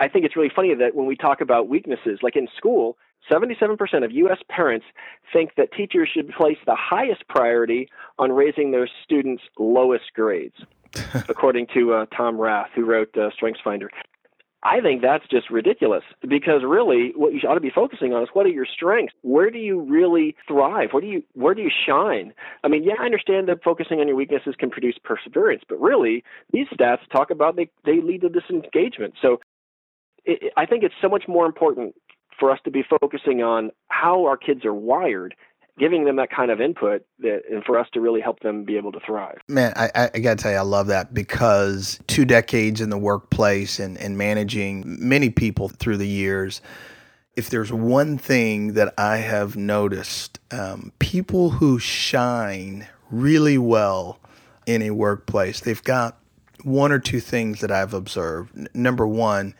I 0.00 0.08
think 0.08 0.24
it's 0.24 0.36
really 0.36 0.50
funny 0.54 0.74
that 0.74 0.94
when 0.94 1.06
we 1.06 1.16
talk 1.16 1.40
about 1.40 1.68
weaknesses, 1.68 2.18
like 2.22 2.36
in 2.36 2.48
school, 2.56 2.96
77% 3.30 4.04
of 4.04 4.12
U.S. 4.12 4.38
parents 4.48 4.86
think 5.32 5.54
that 5.56 5.72
teachers 5.72 6.08
should 6.12 6.28
place 6.30 6.58
the 6.66 6.76
highest 6.76 7.26
priority 7.28 7.88
on 8.18 8.32
raising 8.32 8.70
their 8.70 8.88
students' 9.04 9.42
lowest 9.58 10.12
grades, 10.14 10.56
according 11.28 11.66
to 11.74 11.94
uh, 11.94 12.06
Tom 12.16 12.40
Rath, 12.40 12.70
who 12.74 12.84
wrote 12.84 13.10
uh, 13.16 13.30
StrengthsFinder. 13.40 13.88
I 14.64 14.80
think 14.80 15.02
that's 15.02 15.26
just 15.28 15.50
ridiculous 15.50 16.04
because 16.28 16.62
really 16.64 17.12
what 17.16 17.32
you 17.32 17.40
ought 17.48 17.54
to 17.54 17.60
be 17.60 17.70
focusing 17.70 18.12
on 18.12 18.22
is 18.22 18.28
what 18.32 18.46
are 18.46 18.50
your 18.50 18.66
strengths? 18.66 19.12
Where 19.22 19.50
do 19.50 19.58
you 19.58 19.80
really 19.80 20.36
thrive? 20.46 20.90
Where 20.92 21.00
do 21.00 21.08
you 21.08 21.24
where 21.32 21.52
do 21.54 21.62
you 21.62 21.70
shine? 21.84 22.32
I 22.62 22.68
mean, 22.68 22.84
yeah, 22.84 22.94
I 23.00 23.04
understand 23.04 23.48
that 23.48 23.64
focusing 23.64 23.98
on 23.98 24.06
your 24.06 24.16
weaknesses 24.16 24.54
can 24.56 24.70
produce 24.70 24.96
perseverance, 25.02 25.62
but 25.68 25.80
really 25.80 26.22
these 26.52 26.68
stats 26.68 27.00
talk 27.10 27.32
about 27.32 27.56
they 27.56 27.70
they 27.84 28.00
lead 28.00 28.20
to 28.20 28.28
disengagement. 28.28 29.14
So 29.20 29.40
it, 30.24 30.52
I 30.56 30.64
think 30.64 30.84
it's 30.84 30.94
so 31.02 31.08
much 31.08 31.24
more 31.26 31.44
important 31.44 31.96
for 32.38 32.50
us 32.50 32.58
to 32.64 32.70
be 32.70 32.82
focusing 32.82 33.42
on 33.42 33.70
how 33.88 34.24
our 34.24 34.36
kids 34.36 34.64
are 34.64 34.74
wired 34.74 35.34
giving 35.78 36.04
them 36.04 36.16
that 36.16 36.30
kind 36.30 36.50
of 36.50 36.60
input 36.60 37.04
that, 37.20 37.42
and 37.50 37.64
for 37.64 37.78
us 37.78 37.88
to 37.92 38.00
really 38.00 38.20
help 38.20 38.40
them 38.40 38.64
be 38.64 38.76
able 38.76 38.92
to 38.92 39.00
thrive. 39.00 39.38
Man, 39.48 39.72
I, 39.76 40.10
I 40.14 40.18
got 40.18 40.38
to 40.38 40.42
tell 40.42 40.52
you, 40.52 40.58
I 40.58 40.62
love 40.62 40.88
that 40.88 41.14
because 41.14 41.98
two 42.06 42.24
decades 42.24 42.80
in 42.80 42.90
the 42.90 42.98
workplace 42.98 43.78
and, 43.78 43.96
and 43.98 44.18
managing 44.18 44.84
many 44.86 45.30
people 45.30 45.68
through 45.68 45.96
the 45.96 46.08
years, 46.08 46.60
if 47.36 47.48
there's 47.48 47.72
one 47.72 48.18
thing 48.18 48.74
that 48.74 48.92
I 48.98 49.18
have 49.18 49.56
noticed, 49.56 50.38
um, 50.50 50.92
people 50.98 51.50
who 51.50 51.78
shine 51.78 52.86
really 53.10 53.58
well 53.58 54.18
in 54.66 54.82
a 54.82 54.90
workplace, 54.90 55.60
they've 55.60 55.82
got 55.82 56.18
one 56.62 56.92
or 56.92 56.98
two 56.98 57.20
things 57.20 57.60
that 57.60 57.70
I've 57.70 57.94
observed. 57.94 58.56
N- 58.56 58.68
number 58.74 59.06
one 59.06 59.54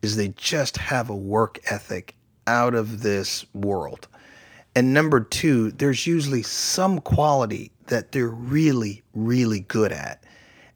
is 0.00 0.16
they 0.16 0.28
just 0.28 0.76
have 0.76 1.10
a 1.10 1.16
work 1.16 1.58
ethic 1.68 2.15
out 2.46 2.74
of 2.74 3.02
this 3.02 3.44
world. 3.54 4.08
And 4.74 4.92
number 4.92 5.20
two, 5.20 5.70
there's 5.70 6.06
usually 6.06 6.42
some 6.42 7.00
quality 7.00 7.70
that 7.86 8.12
they're 8.12 8.28
really, 8.28 9.02
really 9.14 9.60
good 9.60 9.92
at. 9.92 10.22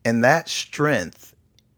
And 0.04 0.24
that 0.24 0.48
strength, 0.48 1.34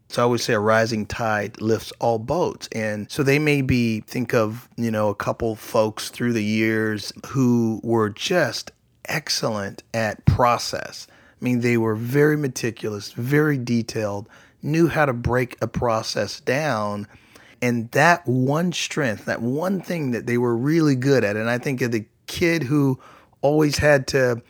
so 0.07 0.21
I 0.21 0.23
always 0.23 0.43
say 0.43 0.53
a 0.53 0.59
rising 0.59 1.05
tide 1.05 1.59
lifts 1.59 1.91
all 1.99 2.19
boats. 2.19 2.69
And 2.71 3.11
so 3.11 3.23
they 3.23 3.39
may 3.39 3.61
be, 3.61 4.01
think 4.01 4.33
of, 4.33 4.69
you 4.77 4.91
know, 4.91 5.09
a 5.09 5.15
couple 5.15 5.55
folks 5.55 6.09
through 6.09 6.33
the 6.33 6.43
years 6.43 7.11
who 7.27 7.81
were 7.83 8.09
just 8.09 8.71
excellent 9.05 9.83
at 9.93 10.23
process. 10.25 11.07
I 11.09 11.43
mean, 11.43 11.59
they 11.59 11.75
were 11.75 11.95
very 11.95 12.37
meticulous, 12.37 13.11
very 13.11 13.57
detailed, 13.57 14.29
knew 14.61 14.87
how 14.87 15.05
to 15.05 15.13
break 15.13 15.57
a 15.61 15.67
process 15.67 16.39
down 16.39 17.07
and 17.63 17.89
that 17.91 18.27
one 18.27 18.73
strength, 18.73 19.23
that 19.23 19.41
one 19.41 19.79
thing 19.79 20.11
that 20.11 20.25
they 20.25 20.37
were 20.37 20.53
really 20.53 20.97
good 20.97 21.23
at, 21.23 21.37
and 21.37 21.49
I 21.49 21.57
think 21.57 21.81
of 21.81 21.93
the 21.93 22.05
kid 22.27 22.63
who 22.63 22.99
always 23.41 23.77
had 23.77 24.05
to 24.07 24.41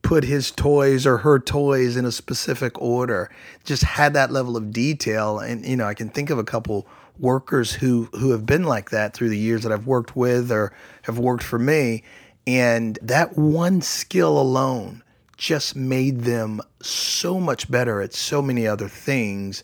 put 0.00 0.24
his 0.24 0.50
toys 0.50 1.06
or 1.06 1.18
her 1.18 1.38
toys 1.38 1.98
in 1.98 2.06
a 2.06 2.10
specific 2.10 2.80
order 2.80 3.30
just 3.64 3.82
had 3.82 4.14
that 4.14 4.32
level 4.32 4.56
of 4.56 4.72
detail. 4.72 5.38
And 5.38 5.66
you 5.66 5.76
know 5.76 5.84
i 5.84 5.92
can 5.92 6.08
think 6.08 6.30
of 6.30 6.38
a 6.38 6.44
couple 6.44 6.86
workers 7.18 7.74
who 7.74 8.08
who 8.14 8.30
have 8.30 8.46
been 8.46 8.64
like 8.64 8.88
that 8.88 9.12
through 9.12 9.28
the 9.28 9.38
years 9.38 9.64
that 9.64 9.70
i've 9.70 9.86
worked 9.86 10.16
with 10.16 10.50
or 10.50 10.72
have 11.02 11.18
worked 11.18 11.44
for 11.44 11.58
me. 11.58 12.02
And 12.46 12.98
that 13.02 13.36
one 13.36 13.82
skill 13.82 14.40
alone 14.40 15.02
just 15.36 15.76
made 15.76 16.22
them 16.22 16.62
so 16.80 17.38
much 17.38 17.70
better 17.70 18.00
at 18.00 18.14
so 18.14 18.40
many 18.40 18.66
other 18.66 18.88
things 18.88 19.62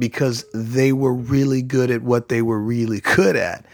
because 0.00 0.44
they 0.52 0.92
were 0.92 1.14
really 1.14 1.62
good 1.62 1.90
at 1.90 2.02
what 2.02 2.28
they 2.28 2.42
were 2.42 2.60
really 2.60 3.00
good 3.00 3.36
at 3.36 3.64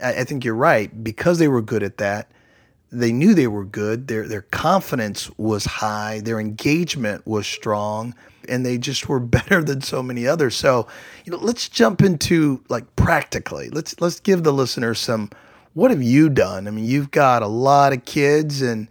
i, 0.00 0.20
I 0.20 0.24
think 0.24 0.44
you're 0.44 0.54
right 0.54 1.04
because 1.04 1.38
they 1.38 1.48
were 1.48 1.62
good 1.62 1.84
at 1.84 1.98
that 1.98 2.28
they 2.94 3.12
knew 3.12 3.34
they 3.34 3.48
were 3.48 3.64
good. 3.64 4.06
Their 4.06 4.26
their 4.26 4.42
confidence 4.42 5.30
was 5.36 5.64
high. 5.64 6.20
Their 6.20 6.38
engagement 6.38 7.26
was 7.26 7.46
strong, 7.46 8.14
and 8.48 8.64
they 8.64 8.78
just 8.78 9.08
were 9.08 9.20
better 9.20 9.62
than 9.62 9.82
so 9.82 10.02
many 10.02 10.26
others. 10.26 10.54
So, 10.54 10.86
you 11.24 11.32
know, 11.32 11.38
let's 11.38 11.68
jump 11.68 12.02
into 12.02 12.62
like 12.68 12.96
practically. 12.96 13.68
Let's 13.70 14.00
let's 14.00 14.20
give 14.20 14.44
the 14.44 14.52
listeners 14.52 15.00
some. 15.00 15.30
What 15.74 15.90
have 15.90 16.02
you 16.02 16.28
done? 16.28 16.68
I 16.68 16.70
mean, 16.70 16.84
you've 16.84 17.10
got 17.10 17.42
a 17.42 17.48
lot 17.48 17.92
of 17.92 18.04
kids, 18.04 18.62
and 18.62 18.88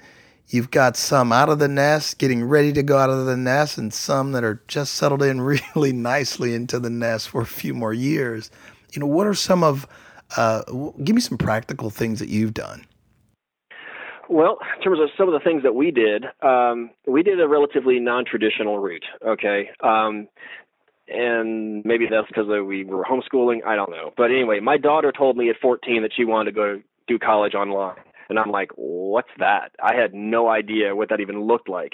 you've 0.53 0.71
got 0.71 0.95
some 0.95 1.31
out 1.31 1.49
of 1.49 1.59
the 1.59 1.67
nest, 1.67 2.19
getting 2.19 2.43
ready 2.43 2.71
to 2.73 2.83
go 2.83 2.97
out 2.97 3.09
of 3.09 3.25
the 3.25 3.35
nest, 3.35 3.77
and 3.77 3.93
some 3.93 4.31
that 4.33 4.43
are 4.43 4.61
just 4.67 4.93
settled 4.93 5.23
in 5.23 5.41
really 5.75 5.91
nicely 5.91 6.53
into 6.53 6.79
the 6.79 6.89
nest 6.89 7.29
for 7.29 7.41
a 7.41 7.45
few 7.45 7.73
more 7.73 7.93
years. 7.93 8.51
You 8.91 8.99
know, 8.99 9.07
what 9.07 9.27
are 9.27 9.33
some 9.33 9.63
of? 9.63 9.87
Uh, 10.37 10.63
give 11.03 11.15
me 11.15 11.21
some 11.21 11.37
practical 11.37 11.89
things 11.89 12.19
that 12.19 12.29
you've 12.29 12.53
done. 12.53 12.85
Well, 14.29 14.57
in 14.77 14.81
terms 14.81 14.99
of 14.99 15.09
some 15.17 15.27
of 15.27 15.33
the 15.33 15.39
things 15.43 15.61
that 15.63 15.75
we 15.75 15.91
did, 15.91 16.25
um, 16.41 16.89
we 17.05 17.21
did 17.21 17.39
a 17.39 17.47
relatively 17.47 17.99
non-traditional 17.99 18.79
route. 18.79 19.05
Okay, 19.25 19.69
um, 19.81 20.27
and 21.07 21.83
maybe 21.85 22.07
that's 22.09 22.27
because 22.27 22.47
we 22.47 22.83
were 22.83 23.03
homeschooling. 23.03 23.65
I 23.65 23.75
don't 23.75 23.91
know. 23.91 24.11
But 24.15 24.31
anyway, 24.31 24.59
my 24.59 24.77
daughter 24.77 25.11
told 25.11 25.37
me 25.37 25.49
at 25.49 25.57
14 25.61 26.03
that 26.03 26.11
she 26.15 26.25
wanted 26.25 26.51
to 26.51 26.55
go 26.55 26.81
do 27.07 27.19
college 27.19 27.53
online, 27.53 27.97
and 28.33 28.39
I'm 28.39 28.51
like, 28.51 28.71
"What's 28.75 29.29
that?" 29.39 29.71
I 29.81 29.95
had 29.95 30.13
no 30.13 30.49
idea 30.49 30.95
what 30.95 31.09
that 31.09 31.19
even 31.21 31.43
looked 31.43 31.69
like. 31.69 31.93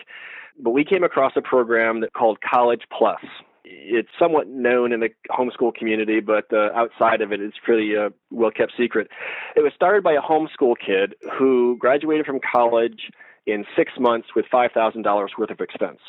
But 0.57 0.71
we 0.71 0.83
came 0.83 1.03
across 1.03 1.33
a 1.35 1.41
program 1.41 2.01
that 2.01 2.13
called 2.13 2.39
College 2.41 2.83
Plus 2.91 3.21
it's 3.69 4.09
somewhat 4.17 4.47
known 4.47 4.91
in 4.91 4.99
the 4.99 5.09
homeschool 5.29 5.73
community, 5.73 6.19
but 6.19 6.45
uh, 6.51 6.69
outside 6.75 7.21
of 7.21 7.31
it, 7.31 7.39
it's 7.41 7.57
pretty 7.63 7.95
uh, 7.95 8.09
well 8.31 8.51
kept 8.51 8.73
secret. 8.77 9.09
It 9.55 9.61
was 9.61 9.73
started 9.75 10.03
by 10.03 10.13
a 10.13 10.21
homeschool 10.21 10.75
kid 10.83 11.15
who 11.37 11.77
graduated 11.79 12.25
from 12.25 12.39
college 12.39 13.11
in 13.45 13.65
six 13.75 13.93
months 13.99 14.29
with 14.35 14.45
$5,000 14.51 15.27
worth 15.37 15.49
of 15.49 15.59
expense. 15.59 15.99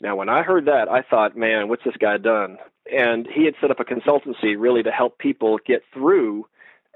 Now, 0.00 0.16
when 0.16 0.28
I 0.28 0.42
heard 0.42 0.66
that, 0.66 0.88
I 0.88 1.02
thought, 1.02 1.36
man, 1.36 1.68
what's 1.68 1.84
this 1.84 1.96
guy 1.98 2.16
done? 2.16 2.56
And 2.90 3.26
he 3.32 3.44
had 3.44 3.54
set 3.60 3.70
up 3.70 3.80
a 3.80 3.84
consultancy 3.84 4.54
really 4.58 4.82
to 4.82 4.90
help 4.90 5.18
people 5.18 5.58
get 5.64 5.82
through 5.92 6.46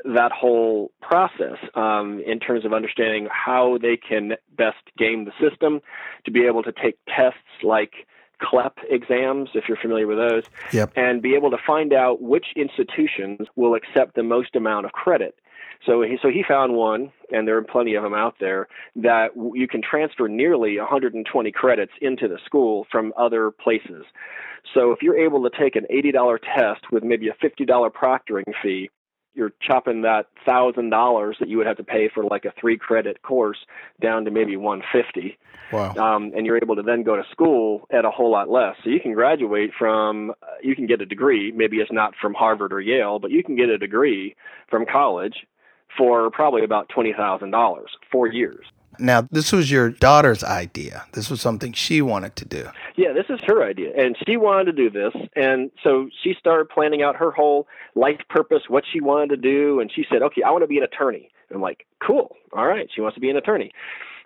that 0.05 0.33
whole 0.33 0.93
process 1.01 1.57
um, 1.75 2.23
in 2.27 2.39
terms 2.39 2.65
of 2.65 2.73
understanding 2.73 3.27
how 3.31 3.79
they 3.81 3.97
can 3.97 4.35
best 4.57 4.77
game 4.99 5.25
the 5.25 5.33
system, 5.41 5.81
to 6.25 6.31
be 6.31 6.45
able 6.47 6.63
to 6.63 6.73
take 6.73 6.99
tests 7.07 7.39
like 7.63 8.07
CLEP 8.43 8.79
exams, 8.91 9.51
if 9.55 9.65
you're 9.69 9.79
familiar 9.79 10.07
with 10.07 10.19
those, 10.19 10.45
yep. 10.73 10.93
and 10.97 11.23
be 11.23 11.35
able 11.35 11.51
to 11.51 11.59
find 11.67 11.93
out 11.93 12.21
which 12.21 12.47
institutions 12.57 13.49
will 13.57 13.75
accept 13.75 14.15
the 14.15 14.23
most 14.23 14.55
amount 14.57 14.87
of 14.87 14.93
credit. 14.93 15.37
So 15.87 16.03
he, 16.03 16.17
so 16.21 16.29
he 16.29 16.43
found 16.47 16.75
one, 16.75 17.13
and 17.31 17.47
there 17.47 17.57
are 17.57 17.63
plenty 17.63 17.95
of 17.95 18.03
them 18.03 18.15
out 18.15 18.37
there, 18.41 18.69
that 18.97 19.29
you 19.55 19.69
can 19.69 19.83
transfer 19.83 20.29
nearly 20.29 20.79
120 20.79 21.53
credits 21.53 21.93
into 22.01 22.29
the 22.29 22.39
school 22.45 22.87
from 22.91 23.13
other 23.17 23.51
places. 23.51 24.05
So 24.73 24.93
if 24.93 25.03
you're 25.03 25.19
able 25.19 25.43
to 25.49 25.51
take 25.59 25.77
an 25.77 25.87
$80 25.93 26.39
test 26.57 26.91
with 26.91 27.05
maybe 27.05 27.29
a 27.29 27.35
$50 27.35 27.91
proctoring 27.93 28.53
fee, 28.63 28.91
you're 29.35 29.53
chopping 29.61 30.03
that 30.03 30.27
thousand 30.47 30.91
dollars 30.91 31.37
that 31.41 31.49
you 31.49 31.57
would 31.59 31.67
have 31.67 31.77
to 31.77 31.85
pay 31.85 32.09
for 32.09 32.25
like 32.25 32.45
a 32.45 32.53
three 32.61 32.77
credit 32.77 33.23
course 33.23 33.59
down 34.01 34.25
to 34.25 34.31
maybe 34.31 34.57
150 34.57 35.39
wow. 35.73 35.95
Um, 35.95 36.33
and 36.37 36.47
you're 36.47 36.57
able 36.57 36.77
to 36.77 36.83
then 36.83 37.03
go 37.03 37.17
to 37.17 37.25
school 37.31 37.87
at 37.91 38.05
a 38.05 38.11
whole 38.11 38.31
lot 38.31 38.49
less. 38.49 38.77
So 38.85 38.91
you 38.91 39.01
can 39.01 39.13
graduate 39.13 39.71
from 39.79 40.31
uh, 40.31 40.47
you 40.63 40.75
can 40.77 40.87
get 40.87 41.01
a 41.01 41.07
degree. 41.07 41.53
Maybe 41.53 41.79
it's 41.79 41.93
not 41.93 42.15
from 42.21 42.35
harvard 42.35 42.73
or 42.73 42.81
yale 42.81 43.19
but 43.19 43.31
you 43.31 43.43
can 43.43 43.57
get 43.57 43.69
a 43.69 43.79
degree 43.79 44.37
from 44.71 44.87
college 44.87 45.47
for 45.97 46.31
probably 46.31 46.65
about 46.65 46.89
$20000 46.89 47.85
four 48.11 48.27
years 48.27 48.65
now, 48.99 49.29
this 49.31 49.53
was 49.53 49.71
your 49.71 49.91
daughter's 49.91 50.45
idea. 50.45 51.05
This 51.13 51.31
was 51.31 51.41
something 51.41 51.73
she 51.73 52.03
wanted 52.03 52.37
to 52.37 52.45
do. 52.45 52.69
Yeah, 52.97 53.13
this 53.13 53.27
is 53.29 53.41
her 53.47 53.63
idea. 53.63 53.93
And 53.97 54.17
she 54.27 54.37
wanted 54.37 54.65
to 54.65 54.73
do 54.73 54.91
this. 54.91 55.15
And 55.37 55.71
so 55.83 56.09
she 56.23 56.35
started 56.39 56.69
planning 56.69 57.03
out 57.03 57.17
her 57.17 57.31
whole 57.31 57.67
life 57.95 58.21
purpose, 58.29 58.63
what 58.69 58.85
she 58.91 59.01
wanted 59.01 59.31
to 59.31 59.37
do. 59.37 59.81
And 59.81 59.91
she 59.95 60.05
said, 60.11 60.23
okay, 60.23 60.43
I 60.43 60.51
want 60.51 60.63
to 60.63 60.69
be 60.69 60.79
an 60.79 60.85
attorney. 60.85 61.31
And 61.49 61.57
I'm 61.57 61.63
like, 61.63 61.87
cool. 62.05 62.37
All 62.53 62.67
right. 62.67 62.89
She 62.95 63.01
wants 63.01 63.15
to 63.15 63.21
be 63.21 63.31
an 63.31 63.37
attorney. 63.37 63.73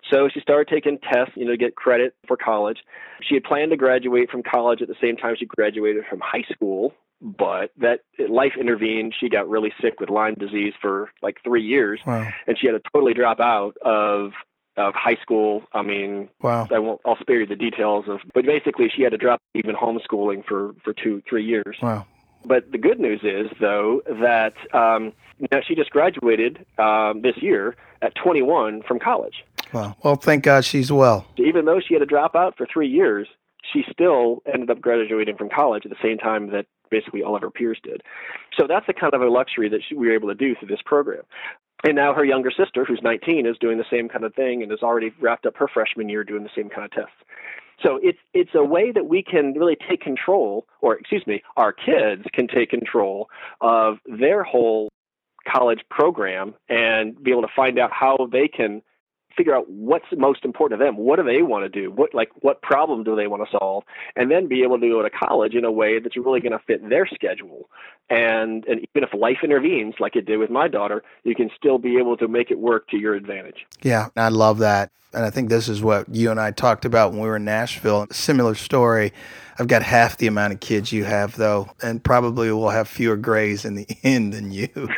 So 0.09 0.29
she 0.33 0.39
started 0.39 0.67
taking 0.67 0.97
tests, 0.99 1.33
you 1.35 1.45
know, 1.45 1.51
to 1.51 1.57
get 1.57 1.75
credit 1.75 2.15
for 2.27 2.37
college. 2.37 2.79
She 3.21 3.35
had 3.35 3.43
planned 3.43 3.71
to 3.71 3.77
graduate 3.77 4.29
from 4.31 4.43
college 4.43 4.81
at 4.81 4.87
the 4.87 4.95
same 5.01 5.17
time 5.17 5.35
she 5.37 5.45
graduated 5.45 6.05
from 6.09 6.19
high 6.19 6.45
school, 6.51 6.93
but 7.21 7.71
that 7.77 7.99
life 8.29 8.53
intervened. 8.59 9.13
She 9.19 9.29
got 9.29 9.49
really 9.49 9.73
sick 9.81 9.99
with 9.99 10.09
Lyme 10.09 10.35
disease 10.35 10.73
for 10.81 11.09
like 11.21 11.37
three 11.43 11.63
years, 11.63 11.99
wow. 12.07 12.27
and 12.47 12.57
she 12.57 12.67
had 12.67 12.73
to 12.73 12.89
totally 12.93 13.13
drop 13.13 13.39
out 13.39 13.75
of 13.83 14.31
of 14.79 14.93
high 14.95 15.17
school. 15.21 15.63
I 15.73 15.81
mean, 15.81 16.29
wow. 16.41 16.67
I 16.71 16.79
won't. 16.79 17.01
I'll 17.05 17.17
spare 17.19 17.41
you 17.41 17.45
the 17.45 17.55
details 17.55 18.05
of. 18.07 18.19
But 18.33 18.45
basically, 18.45 18.89
she 18.89 19.03
had 19.03 19.11
to 19.11 19.17
drop 19.17 19.41
even 19.53 19.75
homeschooling 19.75 20.45
for 20.45 20.73
for 20.83 20.93
two 20.93 21.21
three 21.29 21.45
years. 21.45 21.77
Wow. 21.81 22.05
But 22.45 22.71
the 22.71 22.77
good 22.77 22.99
news 22.99 23.19
is, 23.23 23.51
though, 23.59 24.01
that 24.07 24.53
um, 24.73 25.11
now 25.51 25.59
she 25.65 25.75
just 25.75 25.89
graduated 25.89 26.65
um, 26.77 27.21
this 27.21 27.35
year 27.37 27.75
at 28.01 28.15
21 28.15 28.81
from 28.83 28.97
college. 28.97 29.43
Wow. 29.73 29.97
Well, 30.03 30.15
thank 30.15 30.45
God 30.45 30.63
she's 30.63 30.89
well. 30.89 31.27
Even 31.37 31.65
though 31.65 31.81
she 31.85 31.93
had 31.93 31.99
to 31.99 32.05
drop 32.05 32.35
out 32.35 32.55
for 32.57 32.65
three 32.65 32.87
years, 32.87 33.27
she 33.71 33.83
still 33.91 34.41
ended 34.51 34.69
up 34.69 34.81
graduating 34.81 35.35
from 35.35 35.49
college 35.49 35.85
at 35.85 35.91
the 35.91 35.97
same 36.01 36.17
time 36.17 36.51
that 36.51 36.65
basically 36.89 37.21
all 37.21 37.35
of 37.35 37.41
her 37.41 37.51
peers 37.51 37.79
did. 37.83 38.01
So 38.57 38.65
that's 38.67 38.87
the 38.87 38.93
kind 38.93 39.13
of 39.13 39.21
a 39.21 39.29
luxury 39.29 39.69
that 39.69 39.81
she, 39.87 39.95
we 39.95 40.07
were 40.07 40.13
able 40.13 40.29
to 40.29 40.35
do 40.35 40.55
through 40.55 40.69
this 40.69 40.81
program. 40.83 41.21
And 41.83 41.95
now 41.95 42.13
her 42.13 42.25
younger 42.25 42.51
sister, 42.51 42.83
who's 42.83 43.01
19, 43.01 43.45
is 43.45 43.57
doing 43.57 43.77
the 43.77 43.85
same 43.89 44.09
kind 44.09 44.23
of 44.23 44.33
thing 44.35 44.61
and 44.61 44.71
has 44.71 44.81
already 44.81 45.13
wrapped 45.19 45.45
up 45.45 45.55
her 45.57 45.67
freshman 45.67 46.09
year 46.09 46.23
doing 46.23 46.43
the 46.43 46.49
same 46.55 46.69
kind 46.69 46.85
of 46.85 46.91
tests. 46.91 47.15
So 47.81 47.99
it's 48.03 48.19
it's 48.33 48.53
a 48.55 48.63
way 48.63 48.91
that 48.91 49.05
we 49.05 49.23
can 49.23 49.53
really 49.53 49.77
take 49.89 50.01
control, 50.01 50.65
or 50.81 50.97
excuse 50.97 51.25
me, 51.25 51.41
our 51.55 51.71
kids 51.71 52.23
can 52.33 52.47
take 52.47 52.69
control 52.69 53.29
of 53.61 53.99
their 54.05 54.43
whole 54.43 54.89
college 55.47 55.79
program 55.89 56.53
and 56.67 57.21
be 57.23 57.31
able 57.31 57.41
to 57.41 57.53
find 57.55 57.79
out 57.79 57.91
how 57.93 58.27
they 58.31 58.49
can 58.49 58.81
figure 59.35 59.55
out 59.55 59.69
what's 59.69 60.05
most 60.17 60.45
important 60.45 60.79
to 60.79 60.85
them. 60.85 60.97
What 60.97 61.17
do 61.17 61.23
they 61.23 61.41
want 61.41 61.63
to 61.63 61.69
do? 61.69 61.91
What 61.91 62.13
like 62.13 62.29
what 62.41 62.61
problem 62.61 63.03
do 63.03 63.15
they 63.15 63.27
want 63.27 63.43
to 63.43 63.57
solve? 63.57 63.83
And 64.15 64.29
then 64.29 64.47
be 64.47 64.63
able 64.63 64.79
to 64.79 64.89
go 64.89 65.01
to 65.01 65.09
college 65.09 65.55
in 65.55 65.65
a 65.65 65.71
way 65.71 65.99
that's 65.99 66.17
really 66.17 66.39
going 66.39 66.51
to 66.51 66.59
fit 66.59 66.87
their 66.87 67.07
schedule. 67.07 67.69
And 68.09 68.65
and 68.65 68.85
even 68.93 69.07
if 69.07 69.13
life 69.13 69.39
intervenes, 69.43 69.95
like 69.99 70.15
it 70.15 70.25
did 70.25 70.37
with 70.37 70.49
my 70.49 70.67
daughter, 70.67 71.03
you 71.23 71.35
can 71.35 71.49
still 71.55 71.77
be 71.77 71.97
able 71.97 72.17
to 72.17 72.27
make 72.27 72.51
it 72.51 72.59
work 72.59 72.87
to 72.89 72.97
your 72.97 73.13
advantage. 73.13 73.65
Yeah, 73.81 74.09
I 74.15 74.29
love 74.29 74.59
that. 74.59 74.91
And 75.13 75.25
I 75.25 75.31
think 75.31 75.49
this 75.49 75.67
is 75.67 75.81
what 75.81 76.13
you 76.13 76.29
and 76.29 76.39
I 76.39 76.51
talked 76.51 76.85
about 76.85 77.11
when 77.11 77.21
we 77.21 77.27
were 77.27 77.37
in 77.37 77.45
Nashville. 77.45 78.07
Similar 78.11 78.55
story. 78.55 79.11
I've 79.57 79.67
got 79.67 79.83
half 79.83 80.17
the 80.17 80.27
amount 80.27 80.53
of 80.53 80.61
kids 80.61 80.93
you 80.93 81.03
have, 81.03 81.35
though, 81.35 81.69
and 81.81 82.01
probably 82.01 82.49
will 82.51 82.69
have 82.69 82.87
fewer 82.87 83.17
grays 83.17 83.65
in 83.65 83.75
the 83.75 83.87
end 84.03 84.33
than 84.33 84.51
you. 84.51 84.69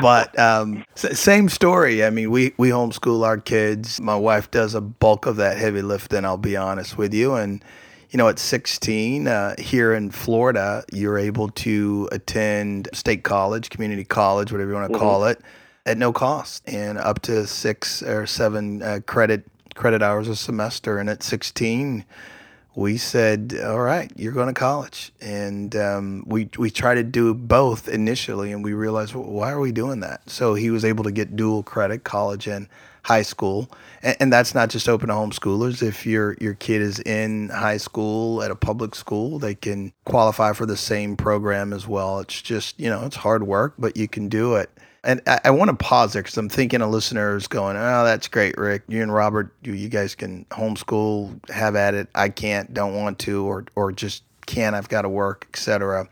but 0.00 0.36
um, 0.38 0.84
same 0.96 1.48
story. 1.48 2.04
I 2.04 2.10
mean, 2.10 2.30
we, 2.30 2.52
we 2.56 2.70
homeschool 2.70 3.24
our 3.24 3.38
kids. 3.38 4.00
My 4.00 4.16
wife 4.16 4.50
does 4.50 4.74
a 4.74 4.80
bulk 4.80 5.26
of 5.26 5.36
that 5.36 5.58
heavy 5.58 5.82
lifting, 5.82 6.24
I'll 6.24 6.38
be 6.38 6.56
honest 6.56 6.98
with 6.98 7.14
you. 7.14 7.34
And, 7.34 7.62
you 8.10 8.16
know, 8.16 8.28
at 8.28 8.40
16 8.40 9.28
uh, 9.28 9.54
here 9.58 9.94
in 9.94 10.10
Florida, 10.10 10.84
you're 10.92 11.18
able 11.18 11.50
to 11.50 12.08
attend 12.10 12.88
state 12.92 13.22
college, 13.22 13.70
community 13.70 14.04
college, 14.04 14.50
whatever 14.50 14.70
you 14.70 14.76
want 14.76 14.90
to 14.90 14.98
mm-hmm. 14.98 15.06
call 15.06 15.26
it, 15.26 15.40
at 15.86 15.98
no 15.98 16.12
cost 16.12 16.62
and 16.66 16.98
up 16.98 17.20
to 17.22 17.46
six 17.46 18.02
or 18.02 18.26
seven 18.26 18.82
uh, 18.82 19.00
credit 19.06 19.46
credit 19.74 20.02
hours 20.02 20.28
a 20.28 20.36
semester. 20.36 20.98
And 20.98 21.08
at 21.08 21.22
16, 21.22 22.04
we 22.74 22.96
said, 22.96 23.58
"All 23.64 23.80
right, 23.80 24.10
you're 24.16 24.32
going 24.32 24.46
to 24.46 24.58
college," 24.58 25.12
and 25.20 25.74
um, 25.74 26.24
we 26.26 26.48
we 26.56 26.70
tried 26.70 26.94
to 26.94 27.02
do 27.02 27.34
both 27.34 27.88
initially, 27.88 28.52
and 28.52 28.62
we 28.62 28.72
realized, 28.72 29.14
well, 29.14 29.24
why 29.24 29.50
are 29.50 29.60
we 29.60 29.72
doing 29.72 30.00
that? 30.00 30.28
So 30.30 30.54
he 30.54 30.70
was 30.70 30.84
able 30.84 31.04
to 31.04 31.10
get 31.10 31.36
dual 31.36 31.62
credit, 31.62 32.04
college 32.04 32.46
and 32.46 32.68
high 33.02 33.22
school, 33.22 33.70
and, 34.02 34.16
and, 34.20 34.32
that's 34.32 34.54
not 34.54 34.68
just 34.68 34.88
open 34.88 35.08
to 35.08 35.14
homeschoolers. 35.14 35.82
If 35.82 36.06
your 36.06 36.36
your 36.40 36.54
kid 36.54 36.80
is 36.80 37.00
in 37.00 37.48
high 37.48 37.78
school 37.78 38.42
at 38.42 38.50
a 38.50 38.56
public 38.56 38.94
school, 38.94 39.38
they 39.38 39.54
can 39.54 39.92
qualify 40.04 40.52
for 40.52 40.66
the 40.66 40.76
same 40.76 41.16
program 41.16 41.72
as 41.72 41.88
well. 41.88 42.20
It's 42.20 42.40
just 42.40 42.78
you 42.78 42.88
know 42.88 43.04
it's 43.04 43.16
hard 43.16 43.42
work, 43.42 43.74
but 43.78 43.96
you 43.96 44.06
can 44.06 44.28
do 44.28 44.54
it. 44.54 44.70
And 45.02 45.22
I, 45.26 45.40
I 45.46 45.50
want 45.50 45.70
to 45.70 45.76
pause 45.76 46.12
there 46.12 46.22
because 46.22 46.36
I'm 46.36 46.48
thinking 46.48 46.82
of 46.82 46.90
listeners 46.90 47.46
going, 47.46 47.76
"Oh, 47.76 48.04
that's 48.04 48.28
great, 48.28 48.58
Rick. 48.58 48.82
You 48.88 49.02
and 49.02 49.12
Robert, 49.12 49.52
you, 49.62 49.72
you 49.72 49.88
guys 49.88 50.14
can 50.14 50.44
homeschool, 50.50 51.48
have 51.50 51.74
at 51.74 51.94
it. 51.94 52.08
I 52.14 52.28
can't, 52.28 52.74
don't 52.74 52.94
want 52.94 53.18
to, 53.20 53.44
or 53.46 53.64
or 53.74 53.92
just 53.92 54.22
can't. 54.46 54.76
I've 54.76 54.88
got 54.88 55.02
to 55.02 55.08
work, 55.08 55.46
etc." 55.50 56.08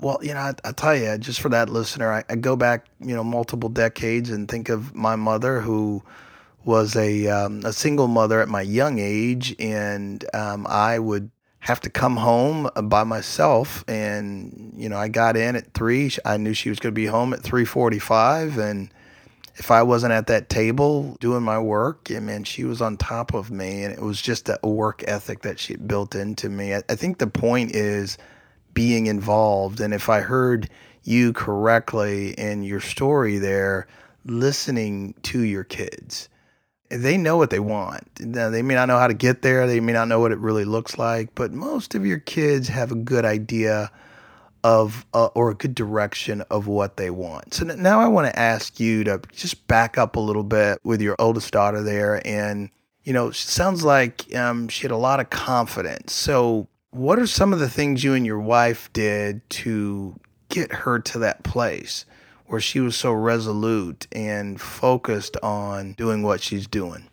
Well, 0.00 0.18
you 0.22 0.32
know, 0.32 0.40
I, 0.40 0.54
I, 0.64 0.72
tell 0.72 0.96
you, 0.96 1.18
just 1.18 1.40
for 1.40 1.50
that 1.50 1.68
listener, 1.68 2.10
I, 2.10 2.24
I, 2.30 2.36
go 2.36 2.56
back, 2.56 2.86
you 3.00 3.14
know, 3.14 3.22
multiple 3.22 3.68
decades 3.68 4.30
and 4.30 4.48
think 4.48 4.70
of 4.70 4.94
my 4.94 5.14
mother 5.14 5.60
who 5.60 6.02
was 6.64 6.96
a 6.96 7.26
um, 7.26 7.60
a 7.64 7.72
single 7.72 8.08
mother 8.08 8.40
at 8.40 8.48
my 8.48 8.62
young 8.62 8.98
age, 8.98 9.54
and 9.58 10.24
um, 10.34 10.66
I 10.68 10.98
would 10.98 11.30
have 11.60 11.80
to 11.80 11.90
come 11.90 12.16
home 12.16 12.68
uh, 12.74 12.82
by 12.82 13.04
myself. 13.04 13.84
And 13.86 14.72
you 14.76 14.88
know 14.88 14.96
i 14.96 15.08
got 15.08 15.36
in 15.36 15.56
at 15.56 15.72
three. 15.72 16.10
I 16.24 16.36
knew 16.36 16.54
she 16.54 16.70
was 16.70 16.80
going 16.80 16.92
to 16.92 17.00
be 17.00 17.06
home 17.06 17.32
at 17.32 17.40
3.45 17.40 18.58
and 18.58 18.90
if 19.56 19.70
i 19.70 19.82
wasn't 19.82 20.12
at 20.12 20.26
that 20.28 20.48
table 20.48 21.16
doing 21.20 21.42
my 21.42 21.58
work 21.58 22.08
and 22.08 22.24
man 22.24 22.44
she 22.44 22.64
was 22.64 22.80
on 22.80 22.96
top 22.96 23.34
of 23.34 23.50
me. 23.50 23.84
And 23.84 23.92
it 23.92 24.00
was 24.00 24.20
just 24.20 24.48
a 24.48 24.68
work 24.68 25.04
ethic 25.06 25.42
that 25.42 25.58
she 25.58 25.76
built 25.76 26.14
into 26.14 26.48
me. 26.48 26.74
I, 26.74 26.82
I 26.88 26.96
think 26.96 27.18
the 27.18 27.26
point 27.26 27.74
is 27.76 28.18
being 28.72 29.06
involved. 29.06 29.80
And 29.80 29.92
if 29.92 30.08
i 30.08 30.20
heard 30.20 30.68
you 31.02 31.32
correctly 31.32 32.32
in 32.32 32.62
your 32.62 32.80
story 32.80 33.38
there 33.38 33.86
listening 34.24 35.14
to 35.22 35.40
your 35.40 35.64
kids 35.64 36.29
they 36.90 37.16
know 37.16 37.36
what 37.36 37.50
they 37.50 37.60
want. 37.60 38.02
Now, 38.20 38.50
they 38.50 38.62
may 38.62 38.74
not 38.74 38.88
know 38.88 38.98
how 38.98 39.06
to 39.06 39.14
get 39.14 39.42
there. 39.42 39.66
They 39.66 39.80
may 39.80 39.92
not 39.92 40.08
know 40.08 40.20
what 40.20 40.32
it 40.32 40.38
really 40.38 40.64
looks 40.64 40.98
like, 40.98 41.34
but 41.34 41.52
most 41.52 41.94
of 41.94 42.04
your 42.04 42.18
kids 42.18 42.68
have 42.68 42.90
a 42.92 42.96
good 42.96 43.24
idea 43.24 43.90
of 44.62 45.06
uh, 45.14 45.26
or 45.28 45.50
a 45.50 45.54
good 45.54 45.74
direction 45.74 46.42
of 46.50 46.66
what 46.66 46.96
they 46.96 47.10
want. 47.10 47.54
So 47.54 47.64
now 47.64 48.00
I 48.00 48.08
want 48.08 48.26
to 48.26 48.38
ask 48.38 48.78
you 48.78 49.04
to 49.04 49.22
just 49.32 49.66
back 49.68 49.96
up 49.96 50.16
a 50.16 50.20
little 50.20 50.42
bit 50.42 50.78
with 50.84 51.00
your 51.00 51.16
oldest 51.18 51.52
daughter 51.52 51.82
there, 51.82 52.20
and 52.26 52.70
you 53.04 53.12
know, 53.12 53.30
sounds 53.30 53.82
like 53.84 54.34
um, 54.34 54.68
she 54.68 54.82
had 54.82 54.90
a 54.90 54.96
lot 54.96 55.20
of 55.20 55.30
confidence. 55.30 56.12
So, 56.12 56.68
what 56.90 57.18
are 57.18 57.26
some 57.26 57.52
of 57.52 57.60
the 57.60 57.70
things 57.70 58.04
you 58.04 58.14
and 58.14 58.26
your 58.26 58.40
wife 58.40 58.92
did 58.92 59.48
to 59.50 60.18
get 60.48 60.72
her 60.72 60.98
to 60.98 61.18
that 61.20 61.44
place? 61.44 62.04
Where 62.50 62.60
she 62.60 62.80
was 62.80 62.96
so 62.96 63.12
resolute 63.12 64.06
and 64.12 64.60
focused 64.60 65.36
on 65.42 65.92
doing 65.92 66.22
what 66.22 66.40
she's 66.40 66.66
doing? 66.66 67.08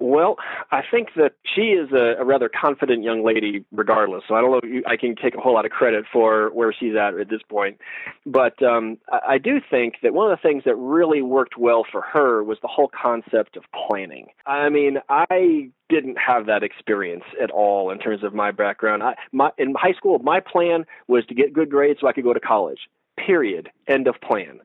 Well, 0.00 0.36
I 0.70 0.82
think 0.88 1.08
that 1.16 1.32
she 1.42 1.72
is 1.72 1.90
a, 1.90 2.20
a 2.20 2.24
rather 2.24 2.48
confident 2.48 3.02
young 3.02 3.24
lady, 3.24 3.64
regardless. 3.72 4.22
So 4.28 4.36
I 4.36 4.40
don't 4.40 4.52
know 4.52 4.60
if 4.62 4.64
you, 4.64 4.84
I 4.86 4.96
can 4.96 5.16
take 5.16 5.34
a 5.34 5.40
whole 5.40 5.54
lot 5.54 5.64
of 5.64 5.72
credit 5.72 6.04
for 6.12 6.50
where 6.50 6.72
she's 6.72 6.94
at 6.94 7.18
at 7.18 7.28
this 7.28 7.40
point. 7.48 7.80
But 8.24 8.62
um, 8.62 8.98
I, 9.10 9.20
I 9.28 9.38
do 9.38 9.60
think 9.68 9.94
that 10.04 10.14
one 10.14 10.30
of 10.30 10.38
the 10.38 10.48
things 10.48 10.62
that 10.66 10.76
really 10.76 11.20
worked 11.20 11.58
well 11.58 11.84
for 11.90 12.00
her 12.00 12.44
was 12.44 12.58
the 12.62 12.68
whole 12.68 12.88
concept 12.88 13.56
of 13.56 13.64
planning. 13.88 14.28
I 14.46 14.68
mean, 14.68 14.98
I 15.08 15.70
didn't 15.88 16.16
have 16.16 16.46
that 16.46 16.62
experience 16.62 17.24
at 17.42 17.50
all 17.50 17.90
in 17.90 17.98
terms 17.98 18.22
of 18.22 18.34
my 18.34 18.52
background. 18.52 19.02
I, 19.02 19.16
my, 19.32 19.50
in 19.58 19.74
high 19.74 19.94
school, 19.94 20.20
my 20.20 20.38
plan 20.38 20.84
was 21.08 21.26
to 21.26 21.34
get 21.34 21.52
good 21.52 21.70
grades 21.70 21.98
so 22.00 22.06
I 22.06 22.12
could 22.12 22.24
go 22.24 22.32
to 22.32 22.40
college 22.40 22.80
period, 23.26 23.70
end 23.86 24.06
of 24.06 24.14
plan. 24.20 24.60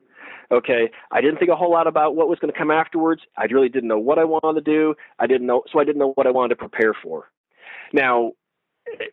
Okay, 0.50 0.90
I 1.10 1.20
didn't 1.20 1.38
think 1.38 1.50
a 1.50 1.56
whole 1.56 1.70
lot 1.70 1.86
about 1.86 2.14
what 2.16 2.28
was 2.28 2.38
going 2.38 2.52
to 2.52 2.58
come 2.58 2.70
afterwards. 2.70 3.22
I 3.36 3.44
really 3.44 3.68
didn't 3.68 3.88
know 3.88 3.98
what 3.98 4.18
I 4.18 4.24
wanted 4.24 4.64
to 4.64 4.72
do. 4.72 4.94
I 5.18 5.26
didn't 5.26 5.46
know, 5.46 5.62
so 5.72 5.80
I 5.80 5.84
didn't 5.84 5.98
know 5.98 6.12
what 6.14 6.26
I 6.26 6.30
wanted 6.30 6.50
to 6.50 6.56
prepare 6.56 6.94
for. 7.02 7.30
Now, 7.92 8.32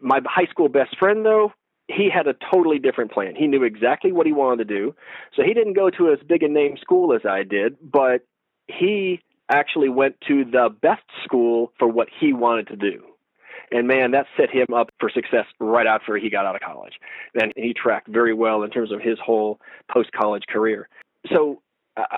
my 0.01 0.19
high 0.25 0.47
school 0.47 0.69
best 0.69 0.97
friend, 0.99 1.25
though, 1.25 1.53
he 1.87 2.09
had 2.13 2.27
a 2.27 2.35
totally 2.53 2.79
different 2.79 3.11
plan. 3.11 3.35
He 3.35 3.47
knew 3.47 3.63
exactly 3.63 4.11
what 4.11 4.25
he 4.25 4.33
wanted 4.33 4.67
to 4.67 4.75
do. 4.75 4.95
So 5.35 5.43
he 5.43 5.53
didn't 5.53 5.73
go 5.73 5.89
to 5.89 6.11
as 6.11 6.19
big 6.27 6.43
a 6.43 6.47
name 6.47 6.77
school 6.79 7.13
as 7.13 7.21
I 7.27 7.43
did, 7.43 7.77
but 7.81 8.25
he 8.67 9.21
actually 9.49 9.89
went 9.89 10.15
to 10.27 10.45
the 10.45 10.69
best 10.81 11.03
school 11.23 11.73
for 11.77 11.87
what 11.87 12.07
he 12.19 12.33
wanted 12.33 12.67
to 12.67 12.75
do. 12.75 13.03
And 13.71 13.87
man, 13.87 14.11
that 14.11 14.27
set 14.37 14.49
him 14.49 14.67
up 14.75 14.89
for 14.99 15.09
success 15.09 15.45
right 15.59 15.87
after 15.87 16.17
he 16.17 16.29
got 16.29 16.45
out 16.45 16.55
of 16.55 16.61
college. 16.61 16.93
And 17.33 17.53
he 17.55 17.73
tracked 17.73 18.07
very 18.09 18.33
well 18.33 18.63
in 18.63 18.69
terms 18.69 18.91
of 18.91 19.01
his 19.01 19.17
whole 19.23 19.59
post 19.89 20.11
college 20.11 20.43
career. 20.49 20.89
So 21.31 21.61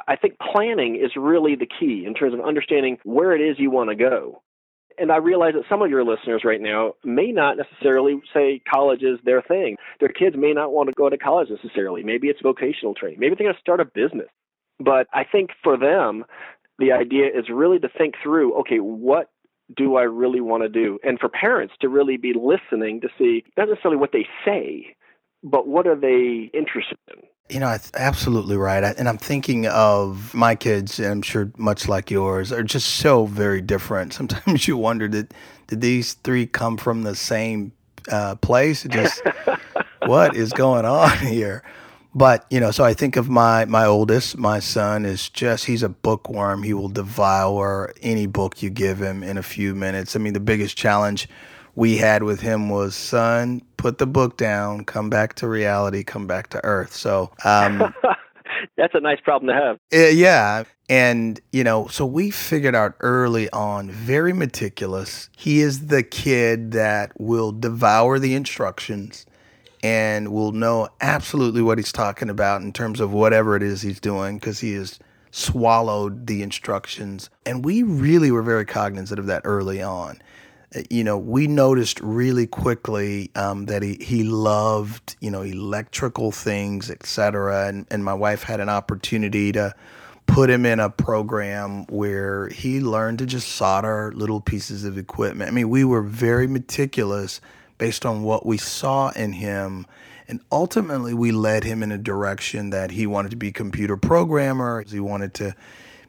I 0.08 0.16
think 0.16 0.38
planning 0.40 0.96
is 0.96 1.12
really 1.16 1.56
the 1.56 1.68
key 1.68 2.06
in 2.06 2.14
terms 2.14 2.34
of 2.34 2.42
understanding 2.42 2.98
where 3.04 3.34
it 3.36 3.42
is 3.42 3.60
you 3.60 3.72
want 3.72 3.90
to 3.90 3.96
go. 3.96 4.42
And 5.00 5.12
I 5.12 5.18
realize 5.18 5.54
that 5.56 5.64
some 5.68 5.82
of 5.82 5.90
your 5.90 6.04
listeners 6.04 6.44
right 6.44 6.62
now 6.62 6.94
may 7.04 7.32
not 7.32 7.58
necessarily 7.58 8.22
say 8.32 8.62
college 8.72 9.02
is 9.02 9.20
their 9.24 9.42
thing. 9.42 9.78
Their 10.00 10.10
kids 10.10 10.36
may 10.38 10.54
not 10.54 10.72
want 10.72 10.90
to 10.90 10.94
go 10.96 11.10
to 11.10 11.18
college 11.18 11.50
necessarily. 11.50 12.04
Maybe 12.04 12.28
it's 12.28 12.42
vocational 12.42 12.94
training. 12.94 13.20
Maybe 13.20 13.36
they're 13.36 13.48
going 13.48 13.56
to 13.56 13.60
start 13.60 13.80
a 13.80 13.86
business. 13.86 14.30
But 14.80 15.08
I 15.12 15.24
think 15.24 15.50
for 15.64 15.78
them, 15.78 16.26
the 16.78 16.92
idea 16.92 17.26
is 17.28 17.50
really 17.50 17.80
to 17.80 17.90
think 17.90 18.16
through 18.22 18.60
okay, 18.62 18.78
what 18.78 19.30
do 19.76 19.96
I 19.96 20.04
really 20.04 20.42
want 20.42 20.64
to 20.64 20.70
do? 20.70 21.00
And 21.04 21.20
for 21.20 21.30
parents 21.30 21.74
to 21.82 21.90
really 21.90 22.18
be 22.18 22.34
listening 22.34 23.02
to 23.02 23.10
see 23.18 23.44
not 23.58 23.70
necessarily 23.70 23.98
what 23.98 24.12
they 24.12 24.28
say, 24.46 24.96
but 25.44 25.68
what 25.68 25.88
are 25.88 25.96
they 25.96 26.50
interested 26.54 26.98
in? 27.10 27.24
You 27.50 27.60
know, 27.60 27.78
absolutely 27.94 28.56
right. 28.56 28.84
And 28.98 29.10
I'm 29.10 29.18
thinking 29.18 29.68
of 29.68 30.34
my 30.34 30.56
kids, 30.56 30.98
and 31.00 31.08
I'm 31.08 31.22
sure 31.22 31.52
much 31.58 31.88
like 31.88 32.10
yours, 32.10 32.52
are 32.52 32.64
just 32.64 32.96
so 32.96 33.26
very 33.26 33.62
different. 33.62 34.14
Sometimes 34.14 34.68
you 34.68 34.78
wonder 34.78 35.08
did 35.08 35.34
did 35.68 35.82
these 35.82 36.14
three 36.14 36.46
come 36.46 36.78
from 36.78 37.04
the 37.04 37.16
same 37.16 37.74
uh, 38.12 38.36
place? 38.36 38.84
Just 38.84 39.22
what 40.06 40.36
is 40.36 40.54
going 40.54 40.86
on 40.86 41.18
here? 41.20 41.64
But 42.16 42.46
you 42.50 42.60
know, 42.60 42.72
so 42.72 42.84
I 42.84 42.94
think 42.94 43.16
of 43.16 43.30
my 43.30 43.66
my 43.66 43.86
oldest, 43.86 44.38
my 44.38 44.60
son 44.60 45.06
is 45.06 45.30
just 45.30 45.66
he's 45.66 45.84
a 45.84 45.90
bookworm. 45.90 46.64
He 46.64 46.74
will 46.74 46.90
devour 46.90 47.94
any 48.02 48.28
book 48.28 48.62
you 48.62 48.70
give 48.70 49.02
him 49.02 49.24
in 49.24 49.38
a 49.38 49.44
few 49.44 49.74
minutes. 49.74 50.16
I 50.16 50.20
mean, 50.20 50.34
the 50.34 50.40
biggest 50.40 50.78
challenge 50.78 51.28
we 51.76 51.98
had 51.98 52.24
with 52.24 52.42
him 52.42 52.70
was 52.70 52.96
son, 52.96 53.62
put 53.78 53.98
the 53.98 54.06
book 54.06 54.38
down, 54.38 54.86
come 54.86 55.10
back 55.10 55.34
to 55.36 55.48
reality, 55.48 56.04
come 56.04 56.28
back 56.28 56.50
to 56.50 56.64
earth. 56.64 56.94
So 56.94 57.32
um, 57.44 57.94
that's 58.78 58.94
a 58.94 59.00
nice 59.00 59.20
problem 59.22 59.48
to 59.48 59.62
have. 59.62 59.80
Uh, 59.94 60.10
yeah. 60.10 60.64
And, 60.90 61.40
you 61.52 61.64
know, 61.64 61.88
so 61.88 62.06
we 62.06 62.30
figured 62.30 62.76
out 62.76 62.94
early 63.00 63.50
on, 63.52 63.90
very 63.90 64.34
meticulous. 64.34 65.30
He 65.36 65.62
is 65.62 65.88
the 65.88 66.04
kid 66.04 66.72
that 66.74 67.20
will 67.20 67.52
devour 67.52 68.20
the 68.20 68.36
instructions 68.36 69.26
and 69.84 70.32
will 70.32 70.54
know 70.54 70.88
absolutely 71.02 71.62
what 71.62 71.78
he's 71.78 71.92
talking 71.92 72.30
about 72.30 72.62
in 72.62 72.72
terms 72.72 73.02
of 73.02 73.12
whatever 73.12 73.58
it 73.58 73.62
is 73.62 73.82
he's 73.82 74.00
doing 74.00 74.38
because 74.40 74.62
he 74.62 74.74
has 74.74 74.98
swallowed 75.30 76.26
the 76.26 76.42
instructions. 76.42 77.30
And 77.46 77.66
we 77.66 77.84
really 77.84 78.32
were 78.32 78.42
very 78.42 78.66
cognizant 78.66 79.20
of 79.20 79.26
that 79.26 79.42
early 79.44 79.82
on. 79.82 80.22
Uh, 80.74 80.84
you 80.90 81.04
know, 81.04 81.18
we 81.18 81.48
noticed 81.48 82.00
really 82.00 82.48
quickly 82.48 83.30
um, 83.36 83.66
that 83.66 83.84
he, 83.84 83.96
he 83.96 84.24
loved, 84.24 85.18
you 85.20 85.30
know, 85.30 85.42
electrical 85.42 86.32
things, 86.32 86.90
etc. 86.90 87.68
And, 87.68 87.86
and 87.92 88.06
my 88.06 88.14
wife 88.14 88.44
had 88.44 88.62
an 88.62 88.70
opportunity 88.70 89.52
to 89.52 89.76
put 90.28 90.50
him 90.50 90.66
in 90.66 90.80
a 90.80 90.90
program 90.90 91.86
where 91.88 92.48
he 92.48 92.80
learned 92.80 93.20
to 93.20 93.26
just 93.26 93.50
solder 93.50 94.14
little 94.16 94.40
pieces 94.40 94.86
of 94.86 94.98
equipment. 94.98 95.50
I 95.50 95.54
mean, 95.54 95.70
we 95.70 95.84
were 95.84 96.02
very 96.02 96.48
meticulous 96.48 97.42
based 97.84 98.06
on 98.06 98.24
what 98.24 98.46
we 98.46 98.58
saw 98.58 99.10
in 99.10 99.34
him. 99.34 99.86
And 100.30 100.40
ultimately, 100.54 101.14
we 101.14 101.34
led 101.34 101.66
him 101.66 101.84
in 101.84 101.92
a 101.92 101.98
direction 101.98 102.70
that 102.70 102.92
he 102.92 103.06
wanted 103.06 103.32
to 103.32 103.36
be 103.36 103.52
computer 103.52 103.98
programmer. 103.98 104.86
He 104.88 105.02
wanted 105.02 105.34
to 105.34 105.54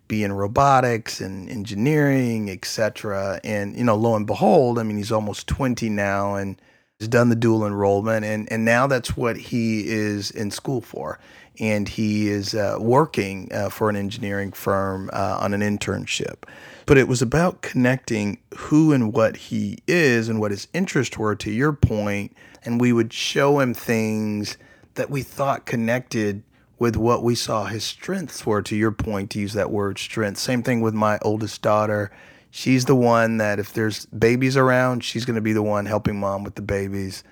be 0.07 0.23
in 0.23 0.33
robotics 0.33 1.21
and 1.21 1.49
engineering, 1.49 2.49
etc. 2.49 3.41
And 3.43 3.77
you 3.77 3.83
know, 3.83 3.97
lo 3.97 4.15
and 4.15 4.25
behold, 4.25 4.79
I 4.79 4.85
mean, 4.85 4.97
he's 4.97 5.11
almost 5.11 5.49
20 5.49 5.89
now 5.89 6.37
and 6.37 6.63
he's 7.01 7.09
done 7.09 7.29
the 7.29 7.35
dual 7.35 7.67
enrollment, 7.67 8.25
and 8.25 8.47
and 8.53 8.65
now 8.65 8.87
that's 8.87 9.17
what 9.17 9.37
he 9.37 9.89
is 9.89 10.31
in 10.31 10.53
school 10.53 10.81
for. 10.81 11.19
And 11.59 11.89
he 11.89 12.29
is 12.29 12.55
uh, 12.55 12.77
working 12.79 13.51
uh, 13.53 13.69
for 13.69 13.91
an 13.91 13.97
engineering 13.97 14.53
firm 14.53 15.11
uh, 15.13 15.39
on 15.41 15.53
an 15.53 15.61
internship. 15.61 16.45
But 16.87 16.99
it 16.99 17.09
was 17.09 17.23
about 17.23 17.63
connecting 17.63 18.39
who 18.57 18.93
and 18.93 19.13
what 19.13 19.37
he 19.37 19.79
is 19.87 20.29
and 20.29 20.41
what 20.41 20.51
his 20.51 20.69
interests 20.75 21.17
were. 21.17 21.35
To 21.35 21.51
your 21.51 21.73
point, 21.73 22.37
and 22.65 22.81
we 22.81 22.93
would 22.93 23.13
show 23.13 23.61
him 23.61 23.75
things 23.75 24.57
that 24.95 25.11
we 25.11 25.23
thought 25.23 25.67
connected 25.67 26.43
with 26.79 26.97
what 26.97 27.23
we 27.23 27.35
saw 27.35 27.67
his 27.67 27.85
strengths 27.85 28.45
were 28.45 28.63
to 28.63 28.77
your 28.77 28.91
point 28.91 29.31
to 29.31 29.39
use 29.39 29.53
that 29.55 29.71
word 29.71 29.99
strength 29.99 30.39
same 30.39 30.63
thing 30.63 30.81
with 30.81 30.95
my 30.95 31.19
oldest 31.23 31.63
daughter. 31.63 32.11
She's 32.51 32.85
the 32.85 32.95
one 32.95 33.39
that 33.39 33.59
if 33.59 33.73
there's 33.73 34.07
babies 34.07 34.57
around 34.57 35.03
she's 35.03 35.25
going 35.25 35.37
to 35.37 35.41
be 35.41 35.53
the 35.53 35.63
one 35.63 35.87
helping 35.87 36.19
mom 36.19 36.45
with 36.45 36.55
the 36.55 36.63
babies 36.63 37.25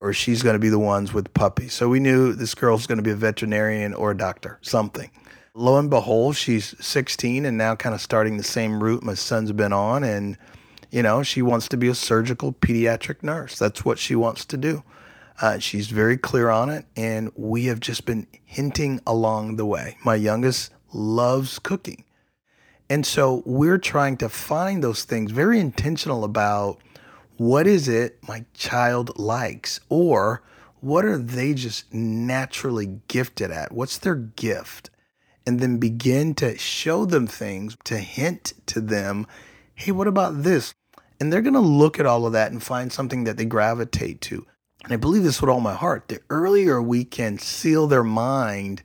or 0.00 0.12
she's 0.12 0.42
going 0.42 0.54
to 0.54 0.60
be 0.60 0.70
the 0.70 0.78
ones 0.78 1.12
with 1.12 1.32
puppies. 1.34 1.74
So 1.74 1.88
we 1.88 2.00
knew 2.00 2.32
this 2.32 2.54
girl's 2.54 2.86
going 2.86 2.98
to 2.98 3.02
be 3.02 3.10
a 3.10 3.16
veterinarian 3.16 3.94
or 3.94 4.12
a 4.12 4.16
doctor 4.16 4.58
something 4.62 5.10
lo 5.54 5.78
and 5.78 5.90
behold 5.90 6.36
she's 6.36 6.74
16 6.84 7.44
and 7.44 7.58
now 7.58 7.74
kind 7.74 7.94
of 7.94 8.00
starting 8.00 8.36
the 8.36 8.42
same 8.42 8.82
route 8.82 9.02
my 9.02 9.14
son's 9.14 9.52
been 9.52 9.72
on 9.72 10.04
and 10.04 10.36
you 10.90 11.02
know 11.02 11.22
she 11.22 11.42
wants 11.42 11.68
to 11.68 11.76
be 11.76 11.88
a 11.88 11.94
surgical 11.94 12.52
pediatric 12.52 13.22
nurse 13.22 13.58
that's 13.58 13.84
what 13.84 13.98
she 13.98 14.14
wants 14.14 14.44
to 14.44 14.56
do 14.56 14.82
uh, 15.40 15.58
she's 15.58 15.88
very 15.88 16.18
clear 16.18 16.50
on 16.50 16.68
it, 16.68 16.84
and 16.96 17.30
we 17.34 17.64
have 17.64 17.80
just 17.80 18.04
been 18.04 18.26
hinting 18.44 19.00
along 19.06 19.56
the 19.56 19.64
way. 19.64 19.96
My 20.04 20.14
youngest 20.14 20.70
loves 20.92 21.58
cooking. 21.58 22.04
And 22.90 23.06
so 23.06 23.42
we're 23.46 23.78
trying 23.78 24.16
to 24.18 24.28
find 24.28 24.82
those 24.82 25.04
things, 25.04 25.30
very 25.30 25.58
intentional 25.58 26.24
about 26.24 26.78
what 27.36 27.66
is 27.66 27.88
it 27.88 28.18
my 28.28 28.44
child 28.52 29.18
likes, 29.18 29.80
or 29.88 30.42
what 30.80 31.04
are 31.04 31.16
they 31.16 31.54
just 31.54 31.92
naturally 31.94 33.00
gifted 33.08 33.50
at? 33.50 33.72
What's 33.72 33.96
their 33.96 34.16
gift? 34.16 34.90
And 35.50 35.58
then 35.58 35.78
begin 35.78 36.36
to 36.36 36.56
show 36.56 37.04
them 37.04 37.26
things, 37.26 37.76
to 37.82 37.98
hint 37.98 38.52
to 38.66 38.80
them, 38.80 39.26
hey, 39.74 39.90
what 39.90 40.06
about 40.06 40.44
this? 40.44 40.72
And 41.18 41.32
they're 41.32 41.42
going 41.42 41.54
to 41.54 41.60
look 41.60 41.98
at 41.98 42.06
all 42.06 42.24
of 42.24 42.34
that 42.34 42.52
and 42.52 42.62
find 42.62 42.92
something 42.92 43.24
that 43.24 43.36
they 43.36 43.46
gravitate 43.46 44.20
to. 44.20 44.46
And 44.84 44.92
I 44.92 44.96
believe 44.96 45.24
this 45.24 45.40
with 45.40 45.50
all 45.50 45.58
my 45.58 45.74
heart. 45.74 46.06
The 46.06 46.20
earlier 46.30 46.80
we 46.80 47.04
can 47.04 47.36
seal 47.36 47.88
their 47.88 48.04
mind 48.04 48.84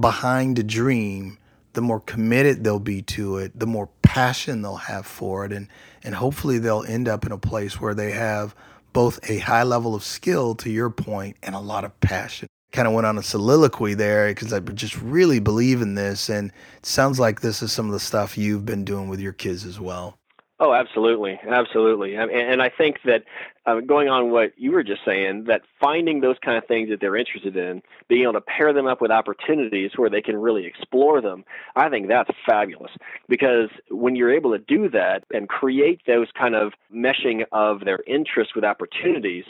behind 0.00 0.58
a 0.58 0.64
dream, 0.64 1.38
the 1.74 1.80
more 1.80 2.00
committed 2.00 2.64
they'll 2.64 2.80
be 2.80 3.02
to 3.02 3.36
it, 3.36 3.56
the 3.56 3.68
more 3.68 3.88
passion 4.02 4.62
they'll 4.62 4.74
have 4.74 5.06
for 5.06 5.44
it. 5.44 5.52
And, 5.52 5.68
and 6.02 6.16
hopefully 6.16 6.58
they'll 6.58 6.82
end 6.82 7.06
up 7.06 7.24
in 7.24 7.30
a 7.30 7.38
place 7.38 7.80
where 7.80 7.94
they 7.94 8.10
have 8.10 8.56
both 8.92 9.20
a 9.30 9.38
high 9.38 9.62
level 9.62 9.94
of 9.94 10.02
skill, 10.02 10.56
to 10.56 10.70
your 10.70 10.90
point, 10.90 11.36
and 11.40 11.54
a 11.54 11.60
lot 11.60 11.84
of 11.84 12.00
passion. 12.00 12.48
Kind 12.72 12.86
of 12.86 12.94
went 12.94 13.06
on 13.06 13.18
a 13.18 13.22
soliloquy 13.22 13.94
there 13.94 14.28
because 14.28 14.52
I 14.52 14.60
just 14.60 15.00
really 15.00 15.40
believe 15.40 15.82
in 15.82 15.94
this. 15.94 16.28
And 16.28 16.52
it 16.78 16.86
sounds 16.86 17.18
like 17.18 17.40
this 17.40 17.62
is 17.62 17.72
some 17.72 17.86
of 17.86 17.92
the 17.92 18.00
stuff 18.00 18.38
you've 18.38 18.64
been 18.64 18.84
doing 18.84 19.08
with 19.08 19.20
your 19.20 19.32
kids 19.32 19.64
as 19.64 19.80
well. 19.80 20.18
Oh, 20.62 20.74
absolutely, 20.74 21.40
absolutely, 21.48 22.16
and 22.16 22.60
I 22.60 22.68
think 22.68 22.98
that 23.06 23.24
uh, 23.64 23.80
going 23.80 24.08
on 24.08 24.30
what 24.30 24.52
you 24.58 24.72
were 24.72 24.82
just 24.82 25.00
saying, 25.06 25.44
that 25.44 25.62
finding 25.80 26.20
those 26.20 26.36
kind 26.44 26.58
of 26.58 26.66
things 26.66 26.90
that 26.90 27.00
they're 27.00 27.16
interested 27.16 27.56
in, 27.56 27.80
being 28.08 28.24
able 28.24 28.34
to 28.34 28.42
pair 28.42 28.74
them 28.74 28.86
up 28.86 29.00
with 29.00 29.10
opportunities 29.10 29.92
where 29.96 30.10
they 30.10 30.20
can 30.20 30.36
really 30.36 30.66
explore 30.66 31.22
them, 31.22 31.44
I 31.76 31.88
think 31.88 32.08
that's 32.08 32.28
fabulous. 32.46 32.92
Because 33.26 33.70
when 33.90 34.16
you're 34.16 34.34
able 34.34 34.52
to 34.52 34.58
do 34.58 34.90
that 34.90 35.24
and 35.32 35.48
create 35.48 36.02
those 36.06 36.28
kind 36.38 36.54
of 36.54 36.74
meshing 36.94 37.44
of 37.52 37.86
their 37.86 38.00
interests 38.06 38.54
with 38.54 38.62
opportunities, 38.62 39.44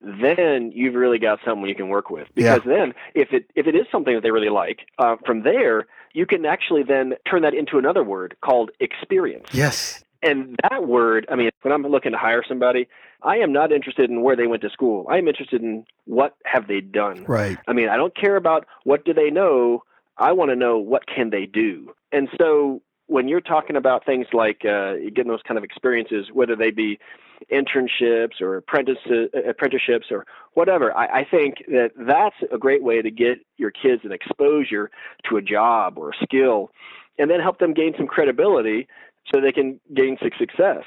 then 0.00 0.72
you've 0.74 0.94
really 0.94 1.18
got 1.18 1.38
someone 1.44 1.68
you 1.68 1.74
can 1.74 1.88
work 1.88 2.10
with. 2.10 2.28
Because 2.34 2.60
yeah. 2.64 2.72
then, 2.76 2.94
if 3.14 3.32
it 3.32 3.50
if 3.54 3.66
it 3.66 3.74
is 3.74 3.86
something 3.92 4.14
that 4.14 4.22
they 4.22 4.30
really 4.30 4.48
like, 4.48 4.80
uh, 4.98 5.16
from 5.24 5.42
there 5.42 5.86
you 6.12 6.26
can 6.26 6.44
actually 6.44 6.82
then 6.82 7.14
turn 7.28 7.42
that 7.42 7.54
into 7.54 7.78
another 7.78 8.02
word 8.02 8.36
called 8.42 8.70
experience. 8.80 9.48
Yes. 9.52 10.02
And 10.22 10.58
that 10.68 10.86
word, 10.86 11.26
I 11.30 11.36
mean, 11.36 11.50
when 11.62 11.72
I'm 11.72 11.82
looking 11.82 12.12
to 12.12 12.18
hire 12.18 12.42
somebody, 12.46 12.88
I 13.22 13.36
am 13.36 13.52
not 13.52 13.72
interested 13.72 14.10
in 14.10 14.22
where 14.22 14.36
they 14.36 14.46
went 14.46 14.62
to 14.62 14.70
school. 14.70 15.06
I 15.08 15.16
am 15.16 15.28
interested 15.28 15.62
in 15.62 15.84
what 16.04 16.36
have 16.44 16.68
they 16.68 16.80
done. 16.80 17.24
Right. 17.24 17.58
I 17.66 17.72
mean, 17.72 17.88
I 17.88 17.96
don't 17.96 18.14
care 18.14 18.36
about 18.36 18.66
what 18.84 19.04
do 19.04 19.14
they 19.14 19.30
know. 19.30 19.82
I 20.18 20.32
want 20.32 20.50
to 20.50 20.56
know 20.56 20.76
what 20.76 21.06
can 21.06 21.30
they 21.30 21.46
do. 21.46 21.94
And 22.12 22.28
so 22.38 22.82
when 23.10 23.26
you're 23.26 23.40
talking 23.40 23.74
about 23.74 24.06
things 24.06 24.26
like 24.32 24.64
uh, 24.64 24.94
getting 25.12 25.26
those 25.26 25.42
kind 25.42 25.58
of 25.58 25.64
experiences, 25.64 26.26
whether 26.32 26.54
they 26.54 26.70
be 26.70 27.00
internships 27.50 28.40
or 28.40 28.56
apprenticeships 28.58 30.06
or 30.12 30.26
whatever, 30.54 30.96
I, 30.96 31.20
I 31.20 31.26
think 31.28 31.56
that 31.66 31.90
that's 31.96 32.36
a 32.52 32.56
great 32.56 32.84
way 32.84 33.02
to 33.02 33.10
get 33.10 33.38
your 33.56 33.72
kids 33.72 34.02
an 34.04 34.12
exposure 34.12 34.92
to 35.28 35.38
a 35.38 35.42
job 35.42 35.98
or 35.98 36.10
a 36.10 36.22
skill 36.22 36.70
and 37.18 37.28
then 37.28 37.40
help 37.40 37.58
them 37.58 37.74
gain 37.74 37.94
some 37.96 38.06
credibility 38.06 38.86
so 39.26 39.40
they 39.40 39.52
can 39.52 39.80
gain 39.92 40.16
success 40.38 40.84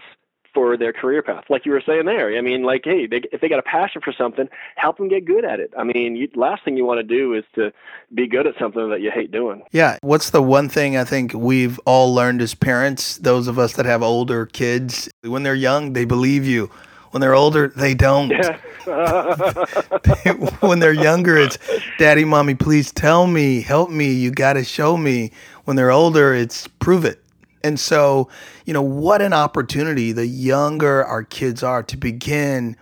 for 0.53 0.77
their 0.77 0.93
career 0.93 1.21
path. 1.21 1.45
Like 1.49 1.65
you 1.65 1.71
were 1.71 1.81
saying 1.85 2.05
there, 2.05 2.37
I 2.37 2.41
mean, 2.41 2.63
like, 2.63 2.81
hey, 2.85 3.07
they, 3.07 3.21
if 3.31 3.41
they 3.41 3.49
got 3.49 3.59
a 3.59 3.63
passion 3.63 4.01
for 4.03 4.13
something, 4.13 4.47
help 4.75 4.97
them 4.97 5.07
get 5.07 5.25
good 5.25 5.45
at 5.45 5.59
it. 5.59 5.73
I 5.77 5.83
mean, 5.83 6.15
you, 6.15 6.29
last 6.35 6.63
thing 6.63 6.77
you 6.77 6.85
want 6.85 6.99
to 6.99 7.03
do 7.03 7.33
is 7.33 7.43
to 7.55 7.71
be 8.13 8.27
good 8.27 8.47
at 8.47 8.55
something 8.59 8.89
that 8.89 9.01
you 9.01 9.11
hate 9.11 9.31
doing. 9.31 9.63
Yeah. 9.71 9.97
What's 10.01 10.29
the 10.29 10.41
one 10.41 10.69
thing 10.69 10.95
I 10.97 11.03
think 11.03 11.33
we've 11.33 11.79
all 11.85 12.13
learned 12.13 12.41
as 12.41 12.53
parents, 12.53 13.17
those 13.17 13.47
of 13.47 13.57
us 13.57 13.73
that 13.73 13.85
have 13.85 14.03
older 14.03 14.45
kids, 14.45 15.09
when 15.21 15.43
they're 15.43 15.55
young, 15.55 15.93
they 15.93 16.05
believe 16.05 16.45
you. 16.45 16.69
When 17.11 17.21
they're 17.21 17.35
older, 17.35 17.67
they 17.75 17.93
don't. 17.93 18.31
Yeah. 18.31 18.57
when 20.61 20.79
they're 20.79 20.93
younger, 20.93 21.37
it's 21.37 21.59
daddy, 21.99 22.25
mommy, 22.25 22.55
please 22.55 22.91
tell 22.91 23.27
me, 23.27 23.61
help 23.61 23.91
me, 23.91 24.11
you 24.11 24.31
got 24.31 24.53
to 24.53 24.63
show 24.63 24.97
me. 24.97 25.31
When 25.65 25.77
they're 25.77 25.91
older, 25.91 26.33
it's 26.33 26.67
prove 26.67 27.05
it 27.05 27.22
and 27.63 27.80
so, 27.80 28.30
you 28.65 28.73
know, 28.73 28.82
what 28.82 29.21
an 29.21 29.34
opportunity 29.34 30.12
the 30.12 30.28
younger 30.28 31.04
our 31.06 31.23
kids 31.23 31.63
are 31.63 31.82
to 31.84 31.97
begin. 31.97 32.76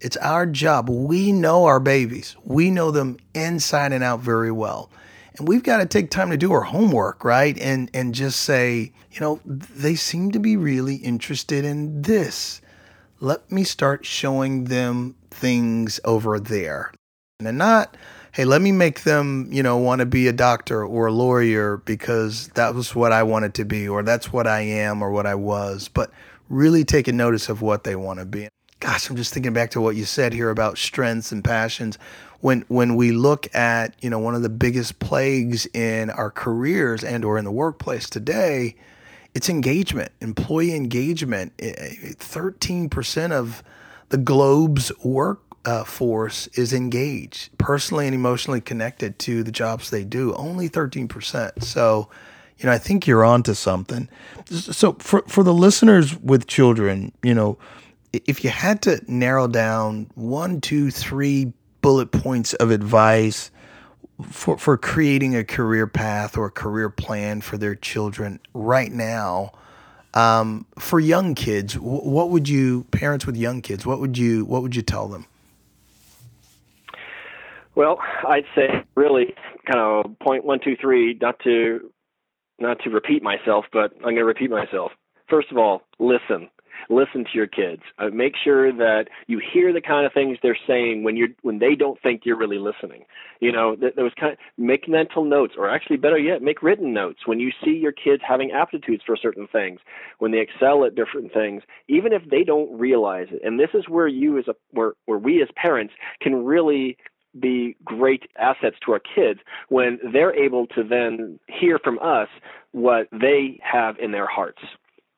It's 0.00 0.16
our 0.18 0.44
job. 0.46 0.90
We 0.90 1.32
know 1.32 1.64
our 1.64 1.80
babies, 1.80 2.36
we 2.44 2.70
know 2.70 2.90
them 2.90 3.16
inside 3.34 3.92
and 3.92 4.04
out 4.04 4.20
very 4.20 4.52
well. 4.52 4.90
And 5.38 5.46
we've 5.48 5.62
got 5.62 5.78
to 5.78 5.86
take 5.86 6.10
time 6.10 6.30
to 6.30 6.36
do 6.36 6.52
our 6.52 6.62
homework, 6.62 7.24
right? 7.24 7.58
And 7.58 7.90
and 7.92 8.14
just 8.14 8.40
say, 8.40 8.92
you 9.10 9.20
know, 9.20 9.40
they 9.44 9.94
seem 9.94 10.30
to 10.32 10.38
be 10.38 10.56
really 10.56 10.96
interested 10.96 11.64
in 11.64 12.02
this. 12.02 12.60
Let 13.20 13.50
me 13.50 13.64
start 13.64 14.04
showing 14.04 14.64
them 14.64 15.16
things 15.30 16.00
over 16.04 16.38
there. 16.38 16.92
And 17.40 17.58
not 17.58 17.96
hey, 18.36 18.44
let 18.44 18.60
me 18.60 18.70
make 18.70 19.04
them, 19.04 19.48
you 19.50 19.62
know, 19.62 19.78
want 19.78 20.00
to 20.00 20.04
be 20.04 20.28
a 20.28 20.32
doctor 20.32 20.84
or 20.84 21.06
a 21.06 21.12
lawyer 21.12 21.78
because 21.78 22.48
that 22.48 22.74
was 22.74 22.94
what 22.94 23.10
I 23.10 23.22
wanted 23.22 23.54
to 23.54 23.64
be, 23.64 23.88
or 23.88 24.02
that's 24.02 24.30
what 24.30 24.46
I 24.46 24.60
am, 24.60 25.00
or 25.00 25.10
what 25.10 25.24
I 25.24 25.34
was. 25.34 25.88
But 25.88 26.10
really 26.50 26.84
taking 26.84 27.16
notice 27.16 27.48
of 27.48 27.62
what 27.62 27.84
they 27.84 27.96
want 27.96 28.18
to 28.18 28.26
be. 28.26 28.50
Gosh, 28.78 29.08
I'm 29.08 29.16
just 29.16 29.32
thinking 29.32 29.54
back 29.54 29.70
to 29.70 29.80
what 29.80 29.96
you 29.96 30.04
said 30.04 30.34
here 30.34 30.50
about 30.50 30.76
strengths 30.76 31.32
and 31.32 31.42
passions. 31.42 31.96
When 32.40 32.66
when 32.68 32.94
we 32.94 33.10
look 33.10 33.52
at, 33.54 33.94
you 34.02 34.10
know, 34.10 34.18
one 34.18 34.34
of 34.34 34.42
the 34.42 34.50
biggest 34.50 34.98
plagues 34.98 35.64
in 35.72 36.10
our 36.10 36.30
careers 36.30 37.02
and 37.02 37.24
or 37.24 37.38
in 37.38 37.46
the 37.46 37.50
workplace 37.50 38.10
today, 38.10 38.76
it's 39.32 39.48
engagement, 39.48 40.12
employee 40.20 40.74
engagement. 40.74 41.56
13% 41.56 43.32
of 43.32 43.62
the 44.10 44.18
globe's 44.18 44.92
work 45.02 45.45
uh, 45.66 45.84
force 45.84 46.46
is 46.54 46.72
engaged, 46.72 47.56
personally 47.58 48.06
and 48.06 48.14
emotionally 48.14 48.60
connected 48.60 49.18
to 49.18 49.42
the 49.42 49.52
jobs 49.52 49.90
they 49.90 50.04
do. 50.04 50.32
Only 50.34 50.68
13%. 50.68 51.62
So, 51.62 52.08
you 52.58 52.66
know, 52.66 52.72
I 52.72 52.78
think 52.78 53.06
you're 53.06 53.24
onto 53.24 53.52
something. 53.52 54.08
So, 54.48 54.94
for, 54.94 55.22
for 55.26 55.42
the 55.42 55.52
listeners 55.52 56.16
with 56.20 56.46
children, 56.46 57.12
you 57.22 57.34
know, 57.34 57.58
if 58.12 58.44
you 58.44 58.50
had 58.50 58.80
to 58.82 59.00
narrow 59.08 59.48
down 59.48 60.08
one, 60.14 60.60
two, 60.60 60.90
three 60.90 61.52
bullet 61.82 62.12
points 62.12 62.54
of 62.54 62.70
advice, 62.70 63.50
for 64.30 64.56
for 64.56 64.78
creating 64.78 65.36
a 65.36 65.44
career 65.44 65.86
path 65.86 66.38
or 66.38 66.46
a 66.46 66.50
career 66.50 66.88
plan 66.88 67.40
for 67.42 67.58
their 67.58 67.74
children 67.74 68.40
right 68.54 68.90
now. 68.90 69.52
Um, 70.14 70.64
for 70.78 70.98
young 70.98 71.34
kids, 71.34 71.78
what 71.78 72.30
would 72.30 72.48
you 72.48 72.84
parents 72.84 73.26
with 73.26 73.36
young 73.36 73.60
kids? 73.60 73.84
What 73.84 74.00
would 74.00 74.16
you 74.16 74.46
what 74.46 74.62
would 74.62 74.74
you 74.74 74.80
tell 74.80 75.08
them? 75.08 75.26
Well, 77.76 77.98
I'd 78.26 78.46
say 78.54 78.68
really 78.96 79.34
kind 79.70 79.78
of 79.78 80.18
point 80.18 80.44
one, 80.44 80.60
two, 80.64 80.76
three. 80.80 81.16
Not 81.20 81.38
to 81.44 81.92
not 82.58 82.78
to 82.80 82.90
repeat 82.90 83.22
myself, 83.22 83.66
but 83.72 83.92
I'm 83.96 84.02
going 84.02 84.16
to 84.16 84.24
repeat 84.24 84.50
myself. 84.50 84.92
First 85.28 85.52
of 85.52 85.58
all, 85.58 85.82
listen 85.98 86.48
listen 86.88 87.24
to 87.24 87.30
your 87.34 87.46
kids. 87.46 87.82
Uh, 87.98 88.08
make 88.12 88.34
sure 88.42 88.72
that 88.72 89.06
you 89.26 89.40
hear 89.52 89.72
the 89.72 89.80
kind 89.80 90.06
of 90.06 90.12
things 90.12 90.38
they're 90.42 90.58
saying 90.66 91.02
when 91.02 91.16
you're 91.16 91.28
when 91.42 91.58
they 91.58 91.74
don't 91.74 92.00
think 92.02 92.22
you're 92.24 92.38
really 92.38 92.58
listening. 92.58 93.04
You 93.40 93.52
know, 93.52 93.76
th- 93.76 93.94
those 93.94 94.12
kind. 94.18 94.32
Of, 94.32 94.38
make 94.56 94.88
mental 94.88 95.24
notes, 95.24 95.54
or 95.56 95.68
actually 95.68 95.96
better 95.96 96.18
yet, 96.18 96.42
make 96.42 96.62
written 96.62 96.92
notes 96.92 97.20
when 97.26 97.40
you 97.40 97.50
see 97.64 97.72
your 97.72 97.92
kids 97.92 98.22
having 98.26 98.52
aptitudes 98.52 99.02
for 99.04 99.16
certain 99.16 99.46
things, 99.50 99.80
when 100.18 100.32
they 100.32 100.38
excel 100.40 100.84
at 100.84 100.94
different 100.94 101.32
things, 101.32 101.62
even 101.88 102.12
if 102.12 102.22
they 102.30 102.44
don't 102.44 102.78
realize 102.78 103.28
it. 103.30 103.42
And 103.44 103.58
this 103.58 103.70
is 103.74 103.88
where 103.88 104.08
you 104.08 104.38
as 104.38 104.48
a 104.48 104.54
where 104.70 104.94
where 105.06 105.18
we 105.18 105.42
as 105.42 105.48
parents 105.56 105.94
can 106.20 106.44
really 106.44 106.96
be 107.40 107.76
great 107.84 108.24
assets 108.38 108.76
to 108.84 108.92
our 108.92 109.00
kids 109.00 109.40
when 109.68 109.98
they're 110.12 110.34
able 110.34 110.66
to 110.68 110.82
then 110.82 111.38
hear 111.48 111.78
from 111.82 111.98
us 112.00 112.28
what 112.72 113.08
they 113.12 113.58
have 113.62 113.98
in 113.98 114.12
their 114.12 114.26
hearts 114.26 114.60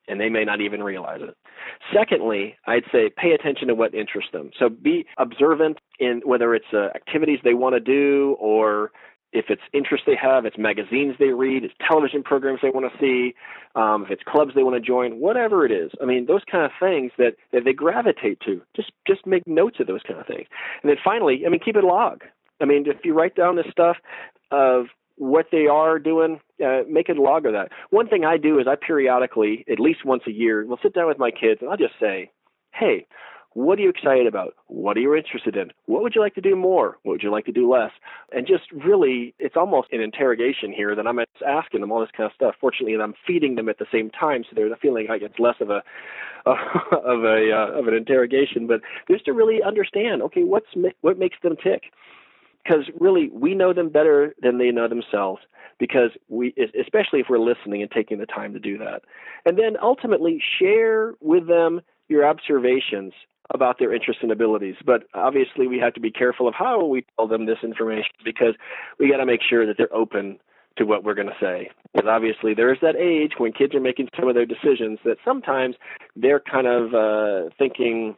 and 0.09 0.21
they 0.21 0.29
may 0.29 0.45
not 0.45 0.61
even 0.61 0.83
realize 0.83 1.21
it. 1.23 1.37
Secondly, 1.95 2.57
I'd 2.67 2.85
say 2.91 3.11
pay 3.17 3.33
attention 3.33 3.69
to 3.69 3.75
what 3.75 3.95
interests 3.95 4.31
them. 4.33 4.51
So 4.59 4.69
be 4.69 5.07
observant 5.19 5.79
in 6.01 6.23
whether 6.25 6.55
it's 6.55 6.73
uh, 6.73 6.89
activities 6.95 7.39
they 7.45 7.55
want 7.55 7.75
to 7.75 7.81
do 7.81 8.37
or 8.41 8.91
if 9.33 9.47
it's 9.49 9.63
interests 9.73 10.07
they 10.07 10.17
have, 10.17 10.47
it's 10.47 10.57
magazines 10.59 11.15
they 11.19 11.29
read, 11.29 11.65
it's 11.65 11.75
television 11.87 12.23
programs 12.23 12.61
they 12.63 12.71
want 12.71 12.91
to 12.91 12.99
see, 12.99 13.35
um, 13.75 14.05
if 14.05 14.11
it's 14.11 14.23
clubs 14.27 14.53
they 14.55 14.63
want 14.63 14.77
to 14.77 14.81
join, 14.81 15.21
whatever 15.21 15.67
it 15.67 15.73
is. 15.73 15.91
I 16.01 16.07
mean, 16.07 16.27
those 16.27 16.43
kind 16.51 16.65
of 16.65 16.71
things 16.81 17.13
that, 17.19 17.37
that 17.53 17.65
they 17.65 17.73
gravitate 17.73 18.41
to. 18.47 18.63
Just 18.75 18.93
just 19.07 19.27
make 19.27 19.47
notes 19.47 19.77
of 19.81 19.87
those 19.87 20.03
kind 20.07 20.19
of 20.19 20.27
things. 20.27 20.47
And 20.83 20.91
then 20.91 20.97
finally, 21.05 21.43
I 21.47 21.51
mean, 21.51 21.61
keep 21.63 21.77
it 21.77 21.85
log. 21.85 22.25
I 22.61 22.65
mean, 22.65 22.85
if 22.87 23.05
you 23.05 23.15
write 23.15 23.37
down 23.37 23.57
this 23.57 23.67
stuff 23.71 23.97
of 24.51 24.87
what 25.17 25.47
they 25.51 25.67
are 25.67 25.99
doing, 25.99 26.41
uh, 26.65 26.81
make 26.89 27.09
a 27.09 27.13
log 27.13 27.45
of 27.45 27.53
that. 27.53 27.71
One 27.91 28.09
thing 28.09 28.25
I 28.25 28.37
do 28.37 28.59
is 28.59 28.67
I 28.67 28.77
periodically, 28.77 29.65
at 29.71 29.81
least 29.81 30.05
once 30.05 30.23
a 30.27 30.33
year, 30.33 30.65
will 30.65 30.79
sit 30.83 30.95
down 30.95 31.09
with 31.09 31.19
my 31.19 31.31
kids 31.31 31.61
and 31.61 31.71
I'll 31.71 31.77
just 31.77 31.95
say, 32.01 32.31
hey, 32.73 33.07
what 33.59 33.79
are 33.79 33.83
you 33.83 33.89
excited 33.89 34.29
about? 34.29 34.55
What 34.69 34.97
are 34.97 35.01
you 35.01 35.17
interested 35.17 35.57
in? 35.57 35.73
What 35.87 36.03
would 36.03 36.15
you 36.15 36.21
like 36.21 36.37
to 36.37 36.41
do 36.41 36.55
more? 36.55 36.99
What 37.03 37.15
would 37.15 37.23
you 37.25 37.33
like 37.33 37.45
to 37.47 37.53
do 37.53 37.69
less? 37.69 37.91
And 38.33 38.47
just 38.47 38.71
really, 38.71 39.35
it's 39.41 39.57
almost 39.57 39.89
an 39.91 40.01
interrogation 40.01 40.73
here 40.73 40.95
that 40.95 41.09
I'm 41.09 41.19
asking 41.45 41.81
them 41.81 41.91
all 41.91 42.01
this 42.01 42.11
kind 42.17 42.27
of 42.31 42.35
stuff. 42.35 42.55
Fortunately, 42.61 42.95
I'm 42.95 43.15
feeding 43.27 43.57
them 43.57 43.69
at 43.69 43.79
the 43.79 43.87
same 43.91 44.11
time, 44.11 44.45
so 44.45 44.51
they're 44.55 44.75
feeling 44.81 45.09
like 45.09 45.23
it's 45.23 45.41
less 45.41 45.57
of 45.61 45.71
a 45.71 45.83
of 46.47 47.25
a 47.25 47.51
uh, 47.53 47.79
of 47.79 47.89
an 47.89 47.95
interrogation, 47.95 48.69
but 48.69 48.81
just 49.11 49.25
to 49.25 49.33
really 49.33 49.61
understand, 49.63 50.23
okay, 50.23 50.45
what's 50.45 50.69
what 51.01 51.19
makes 51.19 51.37
them 51.43 51.57
tick? 51.63 51.83
because 52.63 52.85
really 52.99 53.31
we 53.33 53.55
know 53.55 53.73
them 53.73 53.89
better 53.89 54.35
than 54.43 54.59
they 54.59 54.71
know 54.71 54.89
themselves 54.89 55.41
because 55.79 56.11
we 56.29 56.55
especially 56.79 57.21
if 57.21 57.27
we're 57.31 57.39
listening 57.39 57.83
and 57.83 57.91
taking 57.91 58.19
the 58.19 58.27
time 58.27 58.53
to 58.53 58.59
do 58.59 58.77
that 58.77 59.03
and 59.47 59.59
then 59.59 59.77
ultimately 59.81 60.43
share 60.59 61.15
with 61.21 61.47
them 61.47 61.81
your 62.09 62.27
observations 62.27 63.13
about 63.55 63.79
their 63.79 63.93
interests 63.95 64.23
and 64.23 64.33
abilities 64.33 64.77
but 64.85 65.05
obviously 65.15 65.67
we 65.67 65.79
have 65.79 65.95
to 65.95 66.01
be 66.01 66.11
careful 66.11 66.49
of 66.49 66.55
how 66.55 66.85
we 66.85 67.05
tell 67.17 67.27
them 67.27 67.47
this 67.47 67.59
information 67.63 68.13
because 68.25 68.55
we 68.99 69.11
got 69.11 69.19
to 69.19 69.27
make 69.27 69.41
sure 69.43 69.67
that 69.67 69.77
they're 69.77 69.95
open 69.95 70.39
to 70.77 70.85
what 70.85 71.03
we're 71.03 71.15
going 71.15 71.29
to 71.29 71.37
say 71.41 71.71
because 71.93 72.09
obviously 72.09 72.55
there's 72.55 72.79
that 72.81 72.97
age 72.97 73.33
when 73.39 73.53
kids 73.53 73.75
are 73.75 73.81
making 73.81 74.09
some 74.19 74.29
of 74.29 74.35
their 74.35 74.47
decisions 74.47 74.99
that 75.05 75.17
sometimes 75.25 75.75
they're 76.17 76.41
kind 76.41 76.67
of 76.67 76.95
uh, 76.95 77.51
thinking 77.59 78.17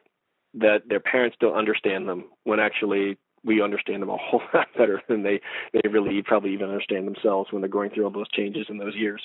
that 0.55 0.83
their 0.88 1.01
parents 1.01 1.37
don't 1.40 1.55
understand 1.55 2.09
them 2.09 2.25
when 2.45 2.61
actually 2.61 3.16
we 3.45 3.62
understand 3.62 4.03
them 4.03 4.11
a 4.11 4.16
whole 4.16 4.43
lot 4.55 4.66
better 4.77 5.03
than 5.09 5.23
they 5.23 5.40
they 5.73 5.88
really 5.88 6.23
probably 6.23 6.53
even 6.53 6.69
understand 6.69 7.07
themselves 7.07 7.53
when 7.53 7.62
they're 7.62 7.69
going 7.69 7.90
through 7.90 8.05
all 8.05 8.11
those 8.11 8.29
changes 8.31 8.66
in 8.69 8.79
those 8.79 8.95
years. 8.95 9.23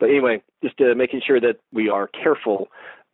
But 0.00 0.08
anyway, 0.08 0.42
just 0.62 0.80
uh, 0.80 0.94
making 0.96 1.22
sure 1.26 1.40
that 1.40 1.58
we 1.72 1.88
are 1.88 2.08
careful 2.08 2.68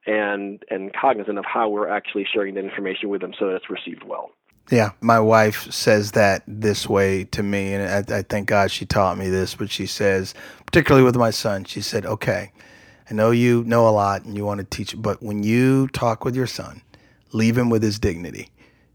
and 0.09 0.63
and 0.71 0.93
cognizant 0.95 1.39
of 1.39 1.45
how 1.45 1.69
we're 1.69 1.89
actually 1.89 2.27
sharing 2.33 2.55
that 2.55 2.65
information 2.65 3.09
with 3.09 3.21
them 3.21 3.33
so 3.39 3.47
that 3.47 3.57
it's 3.57 3.71
received 3.71 4.03
well. 4.05 4.31
Yeah, 4.71 4.91
my 5.01 5.19
wife 5.19 5.71
says 5.73 6.13
that 6.13 6.43
this 6.47 6.89
way 6.89 7.25
to 7.25 7.43
me, 7.43 7.73
and 7.73 8.11
I, 8.13 8.19
I 8.19 8.23
thank 8.23 8.49
God 8.49 8.71
she 8.71 8.85
taught 8.85 9.17
me 9.17 9.29
this. 9.29 9.55
But 9.55 9.71
she 9.71 9.87
says, 9.87 10.35
particularly 10.67 11.05
with 11.05 11.17
my 11.17 11.31
son, 11.31 11.65
she 11.65 11.81
said, 11.81 12.05
"Okay, 12.07 12.53
I 13.11 13.15
know 13.15 13.31
you 13.31 13.65
know 13.65 13.89
a 13.89 13.91
lot 13.91 14.25
and 14.25 14.37
you 14.37 14.45
want 14.45 14.59
to 14.59 14.65
teach, 14.65 15.01
but 15.01 15.23
when 15.23 15.43
you 15.43 15.89
talk 15.89 16.25
with 16.25 16.35
your 16.35 16.47
son, 16.47 16.83
leave 17.33 17.57
him 17.57 17.71
with 17.71 17.83
his 17.83 17.99
dignity." 17.99 18.51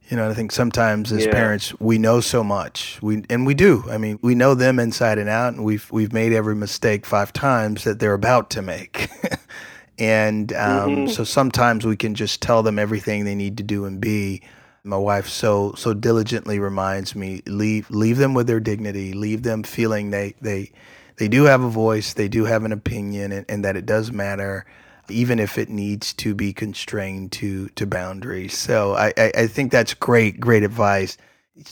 You 0.10 0.18
know, 0.18 0.30
I 0.30 0.34
think 0.34 0.52
sometimes 0.52 1.12
as 1.12 1.26
yeah. 1.26 1.32
parents 1.32 1.80
we 1.80 1.98
know 1.98 2.20
so 2.20 2.44
much. 2.44 3.00
We 3.02 3.24
and 3.30 3.48
we 3.48 3.54
do. 3.54 3.84
I 3.90 3.98
mean, 3.98 4.20
we 4.22 4.36
know 4.36 4.54
them 4.54 4.78
inside 4.78 5.18
and 5.18 5.30
out, 5.30 5.54
and 5.54 5.64
we've 5.64 5.90
we've 5.92 6.14
made 6.14 6.34
every 6.34 6.56
mistake 6.56 7.06
five 7.06 7.34
times 7.34 7.84
that 7.84 8.00
they're 8.00 8.14
about 8.14 8.50
to 8.52 8.62
make. 8.62 9.10
and 10.00 10.52
um, 10.54 10.90
mm-hmm. 10.90 11.08
so 11.08 11.24
sometimes 11.24 11.86
we 11.86 11.96
can 11.96 12.16
just 12.16 12.42
tell 12.42 12.64
them 12.64 12.80
everything 12.80 13.26
they 13.26 13.36
need 13.36 13.58
to 13.58 13.64
do 13.64 13.86
and 13.86 14.00
be. 14.00 14.42
My 14.86 14.98
wife 14.98 15.30
so 15.30 15.74
so 15.78 15.94
diligently 15.94 16.60
reminds 16.60 17.16
me 17.16 17.42
leave 17.46 17.90
leave 17.90 18.18
them 18.18 18.34
with 18.34 18.48
their 18.48 18.60
dignity. 18.60 19.14
Leave 19.14 19.44
them 19.44 19.64
feeling 19.64 20.12
they 20.12 20.36
they 20.42 20.72
they 21.18 21.28
do 21.28 21.44
have 21.44 21.64
a 21.64 21.70
voice. 21.70 22.14
They 22.14 22.28
do 22.28 22.46
have 22.46 22.66
an 22.66 22.74
opinion, 22.74 23.32
and, 23.32 23.46
and 23.48 23.64
that 23.64 23.78
it 23.78 23.86
does 23.86 24.12
matter 24.12 24.66
even 25.10 25.40
if 25.40 25.58
it 25.58 25.70
needs 25.70 26.14
to 26.14 26.34
be 26.34 26.54
constrained 26.54 27.32
to 27.34 27.70
to 27.70 27.86
boundaries. 27.86 28.58
So 28.58 28.94
I, 28.94 29.14
I, 29.18 29.32
I 29.40 29.48
think 29.48 29.72
that's 29.72 29.94
great, 29.94 30.40
great 30.40 30.64
advice. 30.64 31.18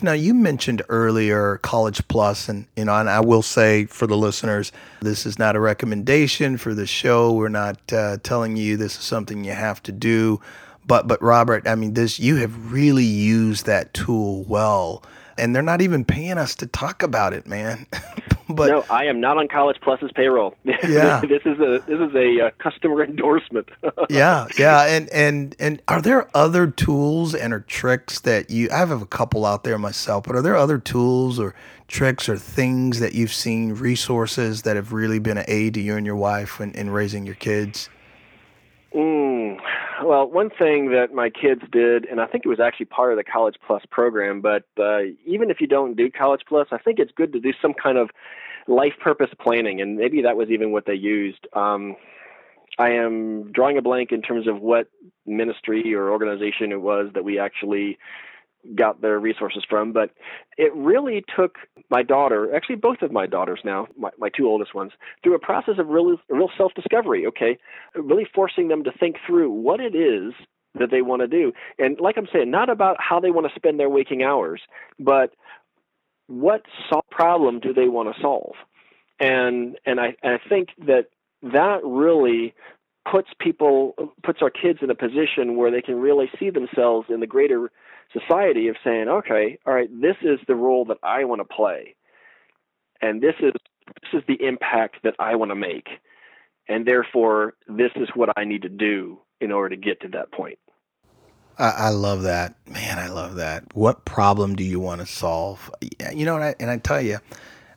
Now 0.02 0.12
you 0.12 0.36
mentioned 0.36 0.84
earlier 0.90 1.58
College 1.58 2.08
Plus, 2.08 2.48
and 2.48 2.68
you 2.76 2.86
know, 2.86 2.96
and 2.96 3.10
I 3.10 3.20
will 3.20 3.42
say 3.42 3.86
for 3.86 4.06
the 4.06 4.16
listeners, 4.16 4.72
this 5.02 5.26
is 5.26 5.40
not 5.40 5.56
a 5.56 5.60
recommendation 5.60 6.58
for 6.58 6.76
the 6.76 6.86
show. 6.86 7.34
We're 7.34 7.50
not 7.50 7.80
uh, 7.92 8.18
telling 8.22 8.58
you 8.58 8.78
this 8.78 8.98
is 8.98 9.04
something 9.04 9.44
you 9.44 9.54
have 9.54 9.82
to 9.84 9.92
do. 9.92 10.40
But 10.86 11.08
but 11.08 11.20
Robert, 11.22 11.68
I 11.68 11.74
mean, 11.74 11.96
this 11.96 12.20
you 12.20 12.36
have 12.36 12.72
really 12.72 13.06
used 13.06 13.66
that 13.66 13.92
tool 13.96 14.44
well, 14.44 15.04
and 15.36 15.56
they're 15.56 15.64
not 15.64 15.82
even 15.82 16.06
paying 16.06 16.38
us 16.38 16.54
to 16.56 16.68
talk 16.68 17.02
about 17.02 17.34
it, 17.34 17.48
man. 17.48 17.88
But 18.62 18.70
no, 18.70 18.86
I 18.90 19.06
am 19.06 19.20
not 19.20 19.38
on 19.38 19.48
College 19.48 19.80
Plus's 19.82 20.12
payroll. 20.14 20.56
Yeah, 20.66 21.22
this 21.22 21.42
is 21.46 21.60
a 21.60 21.80
this 21.88 22.00
is 22.00 22.14
a 22.16 22.48
uh, 22.48 22.52
customer 22.60 23.04
endorsement. 23.04 23.70
yeah, 24.10 24.48
yeah, 24.58 24.86
and 24.88 25.10
and 25.10 25.56
and 25.60 25.82
are 25.88 26.02
there 26.02 26.30
other 26.36 26.68
tools 26.68 27.34
and 27.34 27.54
or 27.54 27.62
tricks 27.62 28.20
that 28.22 28.50
you? 28.50 28.70
I 28.72 28.78
have 28.78 28.92
a 28.92 29.06
couple 29.06 29.46
out 29.46 29.64
there 29.64 29.78
myself, 29.78 30.26
but 30.26 30.36
are 30.36 30.42
there 30.42 30.56
other 30.56 30.78
tools 30.78 31.40
or 31.40 31.56
tricks 31.88 32.28
or 32.30 32.38
things 32.38 33.00
that 33.00 33.14
you've 33.14 33.34
seen, 33.34 33.74
resources 33.74 34.64
that 34.64 34.76
have 34.76 34.94
really 34.94 35.20
been 35.20 35.38
an 35.38 35.46
aid 35.48 35.74
to 35.76 35.82
you 35.82 35.96
and 35.96 36.06
your 36.06 36.16
wife 36.16 36.60
in, 36.60 36.72
in 36.72 36.90
raising 36.90 37.26
your 37.26 37.36
kids? 37.36 37.90
Mm, 38.94 39.60
well, 40.04 40.30
one 40.30 40.50
thing 40.50 40.92
that 40.92 41.14
my 41.14 41.30
kids 41.30 41.62
did, 41.72 42.06
and 42.06 42.20
I 42.20 42.26
think 42.26 42.46
it 42.46 42.50
was 42.50 42.60
actually 42.60 42.88
part 42.88 43.12
of 43.12 43.18
the 43.18 43.24
College 43.24 43.56
Plus 43.66 43.84
program, 43.90 44.42
but 44.42 44.64
uh, 44.80 45.02
even 45.26 45.50
if 45.50 45.62
you 45.62 45.68
don't 45.68 45.96
do 45.96 46.10
College 46.10 46.42
Plus, 46.48 46.68
I 46.72 46.78
think 46.78 47.00
it's 47.00 47.12
good 47.16 47.34
to 47.34 47.40
do 47.40 47.54
some 47.62 47.74
kind 47.74 47.98
of 47.98 48.10
life 48.68 48.94
purpose 49.02 49.30
planning, 49.40 49.82
and 49.82 49.98
maybe 49.98 50.22
that 50.22 50.38
was 50.38 50.50
even 50.50 50.72
what 50.72 50.86
they 50.86 50.94
used. 50.94 51.48
Um, 51.54 51.96
I 52.80 52.92
am 52.92 53.52
drawing 53.52 53.78
a 53.78 53.82
blank 53.82 54.12
in 54.12 54.22
terms 54.22 54.48
of 54.48 54.60
what 54.62 54.88
ministry 55.26 55.94
or 55.94 56.10
organization 56.10 56.72
it 56.72 56.82
was 56.82 57.12
that 57.14 57.24
we 57.24 57.38
actually 57.38 57.98
got 58.76 59.02
their 59.02 59.20
resources 59.20 59.64
from, 59.70 59.92
but 59.92 60.12
it 60.58 60.74
really 60.76 61.24
took 61.36 61.56
my 61.90 62.04
daughter, 62.04 62.56
actually 62.56 62.76
both 62.76 63.02
of 63.02 63.12
my 63.12 63.26
daughters 63.26 63.60
now, 63.64 63.88
my, 63.98 64.10
my 64.18 64.30
two 64.30 64.48
oldest 64.48 64.76
ones, 64.76 64.92
through 65.24 65.36
a 65.36 65.40
process 65.40 65.76
of 65.78 65.88
real, 65.88 66.18
real 66.30 66.50
self 66.58 66.74
discovery, 66.74 67.26
okay? 67.26 67.58
Really 67.96 68.28
forcing 68.34 68.68
them 68.68 68.84
to 68.84 68.92
think 68.92 69.18
through 69.26 69.52
what 69.52 69.80
it 69.80 69.96
is 69.96 70.34
that 70.80 70.92
they 70.92 71.02
want 71.02 71.22
to 71.22 71.28
do. 71.28 71.52
And 71.78 72.00
like 72.00 72.18
I'm 72.18 72.28
saying, 72.32 72.50
not 72.50 72.70
about 72.70 72.98
how 73.00 73.20
they 73.20 73.32
want 73.32 73.48
to 73.48 73.56
spend 73.56 73.80
their 73.80 73.90
waking 73.90 74.24
hours, 74.24 74.62
but 75.00 75.34
what 76.28 76.62
problem 77.10 77.60
do 77.60 77.74
they 77.74 77.88
want 77.88 78.14
to 78.14 78.22
solve? 78.22 78.54
And 79.20 79.78
and 79.86 80.00
I, 80.00 80.16
I 80.24 80.38
think 80.50 80.70
that 80.86 81.08
that 81.44 81.80
really 81.84 82.54
puts 83.10 83.30
people 83.40 83.94
puts 84.24 84.40
our 84.42 84.50
kids 84.50 84.80
in 84.82 84.90
a 84.90 84.96
position 84.96 85.58
where 85.58 85.72
they 85.72 85.82
can 85.82 86.00
really 86.00 86.30
see 86.40 86.50
themselves 86.50 87.08
in 87.10 87.20
the 87.20 87.28
greater 87.28 87.72
society 88.14 88.68
of 88.68 88.76
saying, 88.84 89.08
okay, 89.08 89.58
all 89.66 89.74
right, 89.74 89.90
this 90.02 90.18
is 90.22 90.40
the 90.48 90.56
role 90.56 90.86
that 90.86 90.98
I 91.04 91.24
want 91.24 91.40
to 91.40 91.46
play, 91.46 91.96
and 93.02 93.22
this 93.22 93.36
is 93.40 93.54
this 94.04 94.22
is 94.22 94.24
the 94.28 94.46
impact 94.46 94.98
that 95.04 95.16
I 95.20 95.36
want 95.36 95.52
to 95.52 95.56
make, 95.56 95.88
and 96.68 96.86
therefore 96.86 97.56
this 97.68 97.92
is 97.96 98.10
what 98.16 98.30
I 98.38 98.46
need 98.46 98.62
to 98.62 98.70
do 98.70 99.20
in 99.40 99.52
order 99.52 99.76
to 99.76 99.82
get 99.82 100.00
to 100.02 100.08
that 100.10 100.32
point. 100.32 100.60
I, 101.58 101.70
I 101.70 101.90
love 101.90 102.24
that, 102.24 102.56
man. 102.68 103.00
I 103.00 103.08
love 103.08 103.36
that. 103.36 103.76
What 103.76 104.06
problem 104.06 104.56
do 104.56 104.64
you 104.64 104.80
want 104.80 105.02
to 105.02 105.08
solve? 105.08 105.72
You 106.14 106.26
know, 106.26 106.36
and 106.36 106.44
I, 106.44 106.56
and 106.60 106.70
I 106.70 106.78
tell 106.78 107.02
you, 107.02 107.18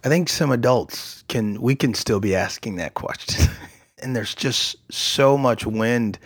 I 0.05 0.09
think 0.09 0.29
some 0.29 0.53
adults 0.53 1.25
can 1.29 1.61
we 1.61 1.75
can 1.75 1.95
still 1.95 2.21
be 2.21 2.35
asking 2.35 2.77
that 2.77 2.95
question, 2.95 3.51
and 4.03 4.15
there's 4.15 4.35
just 4.35 4.77
so 4.93 5.37
much 5.37 5.67
wind 5.67 6.19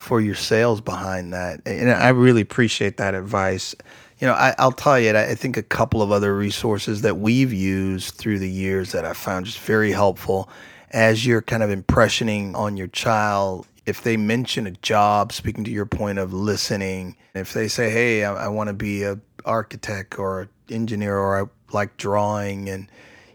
for 0.00 0.20
your 0.20 0.34
sails 0.34 0.80
behind 0.80 1.32
that, 1.32 1.60
and 1.66 1.90
I 1.90 2.10
really 2.10 2.42
appreciate 2.42 2.96
that 2.98 3.14
advice. 3.14 3.74
You 4.18 4.26
know, 4.26 4.34
I, 4.34 4.54
will 4.58 4.72
tell 4.72 4.98
you, 4.98 5.16
I 5.16 5.34
think 5.34 5.56
a 5.56 5.62
couple 5.62 6.00
of 6.00 6.10
other 6.10 6.36
resources 6.36 7.02
that 7.02 7.18
we've 7.18 7.52
used 7.52 8.14
through 8.14 8.38
the 8.38 8.50
years 8.50 8.92
that 8.92 9.04
I 9.04 9.12
found 9.12 9.46
just 9.46 9.58
very 9.58 9.92
helpful 9.92 10.48
as 10.90 11.26
you're 11.26 11.42
kind 11.42 11.62
of 11.62 11.70
impressioning 11.70 12.54
on 12.54 12.76
your 12.76 12.86
child 12.86 13.66
if 13.86 14.02
they 14.02 14.16
mention 14.16 14.66
a 14.66 14.72
job, 14.72 15.32
speaking 15.32 15.62
to 15.64 15.70
your 15.70 15.86
point 15.86 16.18
of 16.18 16.32
listening, 16.32 17.16
if 17.34 17.52
they 17.52 17.68
say, 17.68 17.88
"Hey, 17.88 18.24
I, 18.24 18.46
I 18.46 18.48
want 18.48 18.68
to 18.68 18.74
be 18.74 19.04
a 19.04 19.18
architect 19.44 20.18
or 20.18 20.42
an 20.42 20.48
engineer 20.68 21.16
or 21.16 21.40
I 21.40 21.72
like 21.72 21.96
drawing," 21.96 22.68
and 22.68 22.90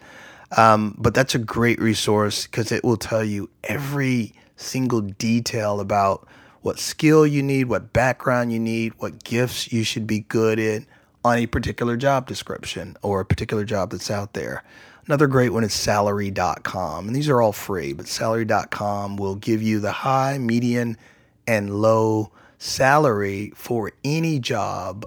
Um, 0.58 0.96
but 0.98 1.14
that's 1.14 1.36
a 1.36 1.40
great 1.40 1.80
resource 1.80 2.48
because 2.48 2.72
it 2.72 2.84
will 2.84 2.98
tell 2.98 3.24
you 3.24 3.50
every 3.64 4.34
single 4.56 5.02
detail 5.02 5.80
about 5.80 6.28
what 6.65 6.80
skill 6.80 7.28
you 7.28 7.43
need, 7.43 7.65
what 7.65 7.93
background 7.93 8.51
you 8.51 8.58
need, 8.58 8.91
what 8.97 9.23
gifts 9.23 9.71
you 9.71 9.84
should 9.84 10.08
be 10.08 10.21
good 10.21 10.58
in 10.58 10.88
on 11.23 11.38
a 11.38 11.45
particular 11.45 11.95
job 11.95 12.25
description 12.25 12.97
or 13.04 13.19
a 13.19 13.25
particular 13.25 13.63
job 13.63 13.91
that's 13.91 14.10
out 14.10 14.34
there. 14.34 14.63
Another 15.06 15.28
great 15.28 15.54
one 15.54 15.63
is 15.63 15.75
salary.com. 15.75 17.06
And 17.06 17.15
these 17.15 17.30
are 17.30 17.39
all 17.39 17.51
free, 17.51 17.93
but 17.93 18.08
salary.com 18.08 19.15
will 19.15 19.36
give 19.36 19.62
you 19.62 19.80
the 19.80 19.91
high, 19.91 20.39
median, 20.39 20.97
and 21.45 21.69
low 21.69 22.32
salary 22.58 23.51
for 23.54 23.91
any 24.04 24.39
job 24.39 25.06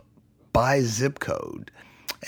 by 0.52 0.82
zip 0.82 1.18
code. 1.18 1.72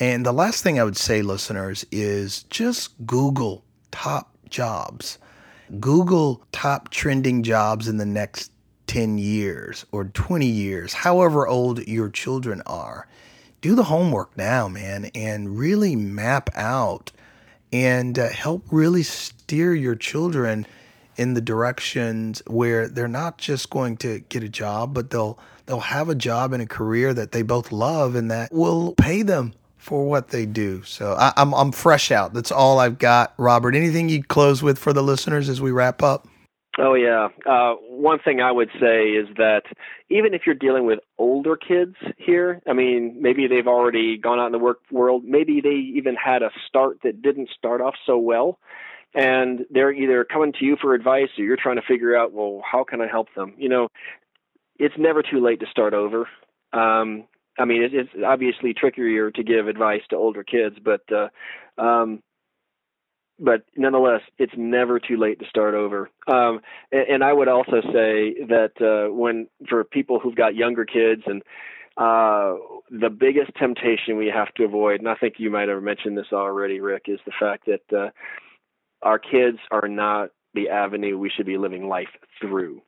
And 0.00 0.26
the 0.26 0.32
last 0.32 0.64
thing 0.64 0.80
I 0.80 0.84
would 0.84 0.96
say, 0.96 1.22
listeners, 1.22 1.86
is 1.92 2.42
just 2.50 2.94
Google 3.06 3.62
top 3.92 4.36
jobs. 4.48 5.18
Google 5.78 6.42
top 6.50 6.90
trending 6.90 7.44
jobs 7.44 7.86
in 7.86 7.98
the 7.98 8.04
next 8.04 8.50
10 8.90 9.18
years 9.18 9.86
or 9.92 10.06
20 10.06 10.44
years, 10.46 10.92
however 10.92 11.46
old 11.46 11.86
your 11.86 12.08
children 12.08 12.60
are. 12.66 13.06
Do 13.60 13.76
the 13.76 13.84
homework 13.84 14.36
now, 14.36 14.66
man, 14.66 15.12
and 15.14 15.56
really 15.56 15.94
map 15.94 16.50
out 16.56 17.12
and 17.72 18.18
uh, 18.18 18.30
help 18.30 18.64
really 18.72 19.04
steer 19.04 19.74
your 19.74 19.94
children 19.94 20.66
in 21.16 21.34
the 21.34 21.40
directions 21.40 22.42
where 22.48 22.88
they're 22.88 23.06
not 23.06 23.38
just 23.38 23.70
going 23.70 23.96
to 23.98 24.24
get 24.28 24.42
a 24.42 24.48
job, 24.48 24.92
but 24.92 25.10
they'll 25.10 25.38
they'll 25.66 25.78
have 25.78 26.08
a 26.08 26.16
job 26.16 26.52
and 26.52 26.60
a 26.60 26.66
career 26.66 27.14
that 27.14 27.30
they 27.30 27.42
both 27.42 27.70
love 27.70 28.16
and 28.16 28.28
that 28.28 28.52
will 28.52 28.96
pay 28.96 29.22
them 29.22 29.54
for 29.78 30.04
what 30.04 30.30
they 30.30 30.46
do. 30.46 30.82
So 30.82 31.12
I, 31.12 31.32
I'm 31.36 31.54
I'm 31.54 31.70
fresh 31.70 32.10
out. 32.10 32.34
That's 32.34 32.50
all 32.50 32.80
I've 32.80 32.98
got, 32.98 33.34
Robert. 33.38 33.76
Anything 33.76 34.08
you'd 34.08 34.26
close 34.26 34.64
with 34.64 34.80
for 34.80 34.92
the 34.92 35.02
listeners 35.04 35.48
as 35.48 35.60
we 35.60 35.70
wrap 35.70 36.02
up? 36.02 36.26
Oh 36.82 36.94
yeah. 36.94 37.28
Uh, 37.44 37.74
one 37.88 38.20
thing 38.20 38.40
I 38.40 38.50
would 38.50 38.70
say 38.80 39.10
is 39.10 39.28
that 39.36 39.62
even 40.08 40.32
if 40.32 40.42
you're 40.46 40.54
dealing 40.54 40.86
with 40.86 41.00
older 41.18 41.54
kids 41.54 41.94
here, 42.16 42.62
I 42.66 42.72
mean, 42.72 43.18
maybe 43.20 43.46
they've 43.46 43.66
already 43.66 44.16
gone 44.16 44.38
out 44.38 44.46
in 44.46 44.52
the 44.52 44.58
work 44.58 44.78
world. 44.90 45.22
Maybe 45.24 45.60
they 45.60 45.74
even 45.98 46.14
had 46.14 46.42
a 46.42 46.50
start 46.66 46.98
that 47.04 47.20
didn't 47.20 47.50
start 47.56 47.82
off 47.82 47.94
so 48.06 48.16
well, 48.16 48.58
and 49.14 49.66
they're 49.70 49.92
either 49.92 50.24
coming 50.24 50.52
to 50.58 50.64
you 50.64 50.76
for 50.80 50.94
advice 50.94 51.28
or 51.38 51.44
you're 51.44 51.58
trying 51.62 51.76
to 51.76 51.82
figure 51.86 52.16
out, 52.16 52.32
well, 52.32 52.62
how 52.64 52.82
can 52.82 53.02
I 53.02 53.08
help 53.08 53.28
them? 53.36 53.52
You 53.58 53.68
know, 53.68 53.88
it's 54.78 54.94
never 54.96 55.22
too 55.22 55.44
late 55.44 55.60
to 55.60 55.66
start 55.70 55.92
over. 55.92 56.28
Um, 56.72 57.24
I 57.58 57.66
mean, 57.66 57.82
it's 57.92 58.10
obviously 58.24 58.72
trickier 58.72 59.30
to 59.32 59.42
give 59.42 59.68
advice 59.68 60.00
to 60.10 60.16
older 60.16 60.44
kids, 60.44 60.76
but 60.82 61.02
uh, 61.12 61.28
um, 61.80 62.22
but 63.40 63.62
nonetheless, 63.76 64.20
it's 64.38 64.52
never 64.56 65.00
too 65.00 65.16
late 65.16 65.40
to 65.40 65.46
start 65.48 65.74
over. 65.74 66.10
Um, 66.28 66.60
and, 66.92 67.08
and, 67.08 67.24
I 67.24 67.32
would 67.32 67.48
also 67.48 67.80
say 67.80 68.34
that 68.48 68.72
uh, 68.80 69.12
when 69.12 69.48
for 69.68 69.82
people 69.82 70.20
who've 70.20 70.36
got 70.36 70.54
younger 70.54 70.84
kids 70.84 71.22
and 71.26 71.42
uh, 71.96 72.54
the 72.90 73.10
biggest 73.10 73.52
temptation 73.58 74.16
we 74.16 74.30
have 74.34 74.52
to 74.54 74.64
avoid, 74.64 75.00
and 75.00 75.08
I 75.08 75.14
think 75.14 75.34
you 75.38 75.50
might 75.50 75.68
have 75.68 75.82
mentioned 75.82 76.16
this 76.16 76.32
already, 76.32 76.80
Rick, 76.80 77.04
is 77.06 77.18
the 77.24 77.32
fact 77.38 77.66
that 77.66 77.96
uh, 77.96 78.10
our 79.02 79.18
kids 79.18 79.58
are 79.70 79.88
not 79.88 80.30
the 80.54 80.68
avenue 80.68 81.18
we 81.18 81.30
should 81.34 81.46
be 81.46 81.58
living 81.58 81.88
life 81.88 82.08
through. 82.40 82.82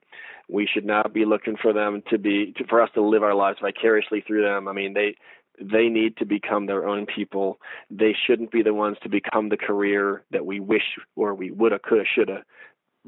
We 0.49 0.69
should 0.73 0.85
not 0.85 1.15
be 1.15 1.25
looking 1.25 1.57
for 1.61 1.73
them 1.73 2.03
to 2.11 2.19
be 2.19 2.53
to, 2.59 2.65
for 2.67 2.83
us 2.83 2.91
to 2.95 3.03
live 3.03 3.23
our 3.23 3.35
lives 3.35 3.59
vicariously 3.63 4.23
through 4.27 4.43
them. 4.43 4.69
I 4.69 4.73
mean, 4.73 4.93
they 4.93 5.17
they 5.61 5.89
need 5.89 6.17
to 6.17 6.25
become 6.25 6.67
their 6.67 6.89
own 6.89 7.07
people. 7.07 7.59
They 7.91 8.15
shouldn't 8.27 8.51
be 8.51 8.63
the 8.63 8.75
ones 8.75 8.97
to 9.03 9.09
become 9.09 9.49
the 9.49 9.57
career 9.57 10.23
that 10.31 10.47
we 10.47 10.61
wish 10.61 10.99
or 11.17 11.35
we 11.35 11.51
woulda, 11.51 11.79
coulda, 11.79 12.05
shoulda 12.15 12.45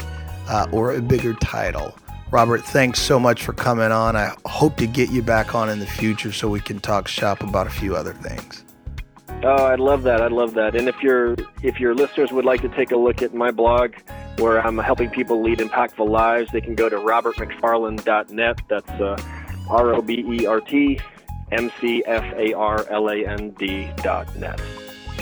uh, 0.48 0.66
or 0.72 0.94
a 0.94 1.00
bigger 1.00 1.34
title 1.34 1.96
Robert, 2.30 2.64
thanks 2.64 3.00
so 3.00 3.20
much 3.20 3.44
for 3.44 3.52
coming 3.52 3.92
on. 3.92 4.16
I 4.16 4.34
hope 4.44 4.76
to 4.78 4.86
get 4.86 5.10
you 5.10 5.22
back 5.22 5.54
on 5.54 5.68
in 5.68 5.78
the 5.78 5.86
future 5.86 6.32
so 6.32 6.48
we 6.48 6.60
can 6.60 6.80
talk 6.80 7.06
shop 7.06 7.42
about 7.42 7.66
a 7.66 7.70
few 7.70 7.94
other 7.94 8.12
things. 8.12 8.64
Oh, 9.42 9.66
I'd 9.66 9.80
love 9.80 10.04
that. 10.04 10.22
I'd 10.22 10.32
love 10.32 10.54
that. 10.54 10.74
And 10.74 10.88
if 10.88 11.02
your 11.02 11.36
if 11.62 11.78
your 11.78 11.94
listeners 11.94 12.32
would 12.32 12.46
like 12.46 12.62
to 12.62 12.68
take 12.70 12.92
a 12.92 12.96
look 12.96 13.20
at 13.20 13.34
my 13.34 13.50
blog 13.50 13.92
where 14.38 14.64
I'm 14.64 14.78
helping 14.78 15.10
people 15.10 15.42
lead 15.42 15.58
impactful 15.58 16.08
lives, 16.08 16.50
they 16.50 16.62
can 16.62 16.74
go 16.74 16.88
to 16.88 16.96
robertmcfarland.net. 16.96 18.60
That's 18.68 18.90
uh, 18.90 19.22
R 19.68 19.94
O 19.94 20.00
B 20.00 20.24
E 20.26 20.46
R 20.46 20.60
T 20.60 20.98
M 21.52 21.70
C 21.78 22.02
F 22.06 22.24
A 22.36 22.54
R 22.54 22.86
L 22.88 23.10
A 23.10 23.26
N 23.26 23.50
D 23.50 23.90
dot 23.96 24.34
net. 24.36 24.60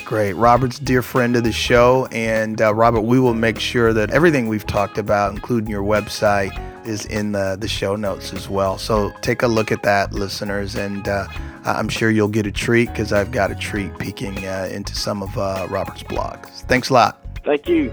Great. 0.05 0.35
Robert's 0.35 0.79
dear 0.79 1.03
friend 1.03 1.37
of 1.37 1.43
the 1.43 1.53
show. 1.53 2.07
And 2.13 2.61
uh, 2.61 2.75
Robert, 2.75 3.03
we 3.03 3.19
will 3.19 3.35
make 3.35 3.59
sure 3.59 3.93
that 3.93 4.11
everything 4.11 4.47
we've 4.47 4.67
talked 4.67 4.99
about, 4.99 5.33
including 5.33 5.69
your 5.69 5.83
website, 5.83 6.53
is 6.85 7.07
in 7.07 7.33
the, 7.33 7.57
the 7.59 7.69
show 7.69 7.97
notes 7.97 8.33
as 8.33 8.49
well. 8.49 8.79
So 8.79 9.13
take 9.21 9.43
a 9.43 9.49
look 9.49 9.73
at 9.73 9.83
that, 9.83 10.13
listeners, 10.13 10.75
and 10.75 11.07
uh, 11.09 11.27
I'm 11.65 11.89
sure 11.89 12.11
you'll 12.11 12.29
get 12.29 12.47
a 12.47 12.53
treat 12.53 12.89
because 12.89 13.13
I've 13.13 13.33
got 13.33 13.51
a 13.51 13.55
treat 13.55 13.97
peeking 13.99 14.45
uh, 14.45 14.69
into 14.73 14.95
some 14.95 15.23
of 15.23 15.37
uh, 15.37 15.67
Robert's 15.71 16.03
blogs. 16.03 16.63
Thanks 16.67 16.91
a 16.91 16.95
lot. 16.95 17.19
Thank 17.45 17.69
you. 17.69 17.93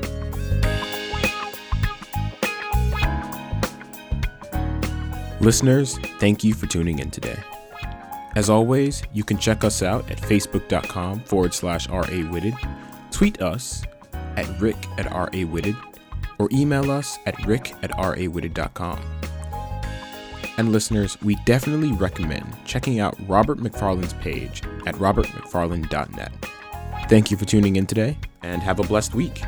Listeners, 5.40 5.98
thank 6.20 6.44
you 6.44 6.54
for 6.54 6.68
tuning 6.68 7.00
in 7.00 7.12
today. 7.12 7.38
As 8.36 8.50
always, 8.50 9.04
you 9.14 9.24
can 9.24 9.38
check 9.38 9.64
us 9.64 9.82
out 9.82 10.10
at 10.12 10.18
facebook.com 10.18 11.22
forward 11.22 11.54
slash 11.54 11.88
rawitted, 11.88 12.58
tweet 13.12 13.42
us 13.42 13.84
at 14.36 14.48
rick 14.62 14.76
at 14.98 15.06
rawitted, 15.08 15.76
or 16.40 16.50
email 16.52 16.90
us 16.90 17.20
at 17.26 17.46
rick 17.46 17.74
at 17.84 17.92
rawitted.com. 17.92 19.00
And 20.58 20.72
listeners, 20.72 21.18
we 21.22 21.36
definitely 21.46 21.92
recommend 21.94 22.56
checking 22.66 23.00
out 23.00 23.16
Robert 23.28 23.60
McFarland's 23.60 24.14
page 24.14 24.62
at 24.86 24.96
robertmcfarland.net. 24.96 26.32
Thank 27.08 27.32
you 27.32 27.38
for 27.38 27.46
tuning 27.46 27.76
in 27.76 27.86
today, 27.86 28.18
and 28.42 28.62
have 28.62 28.80
a 28.80 28.84
blessed 28.84 29.16
week. 29.16 29.42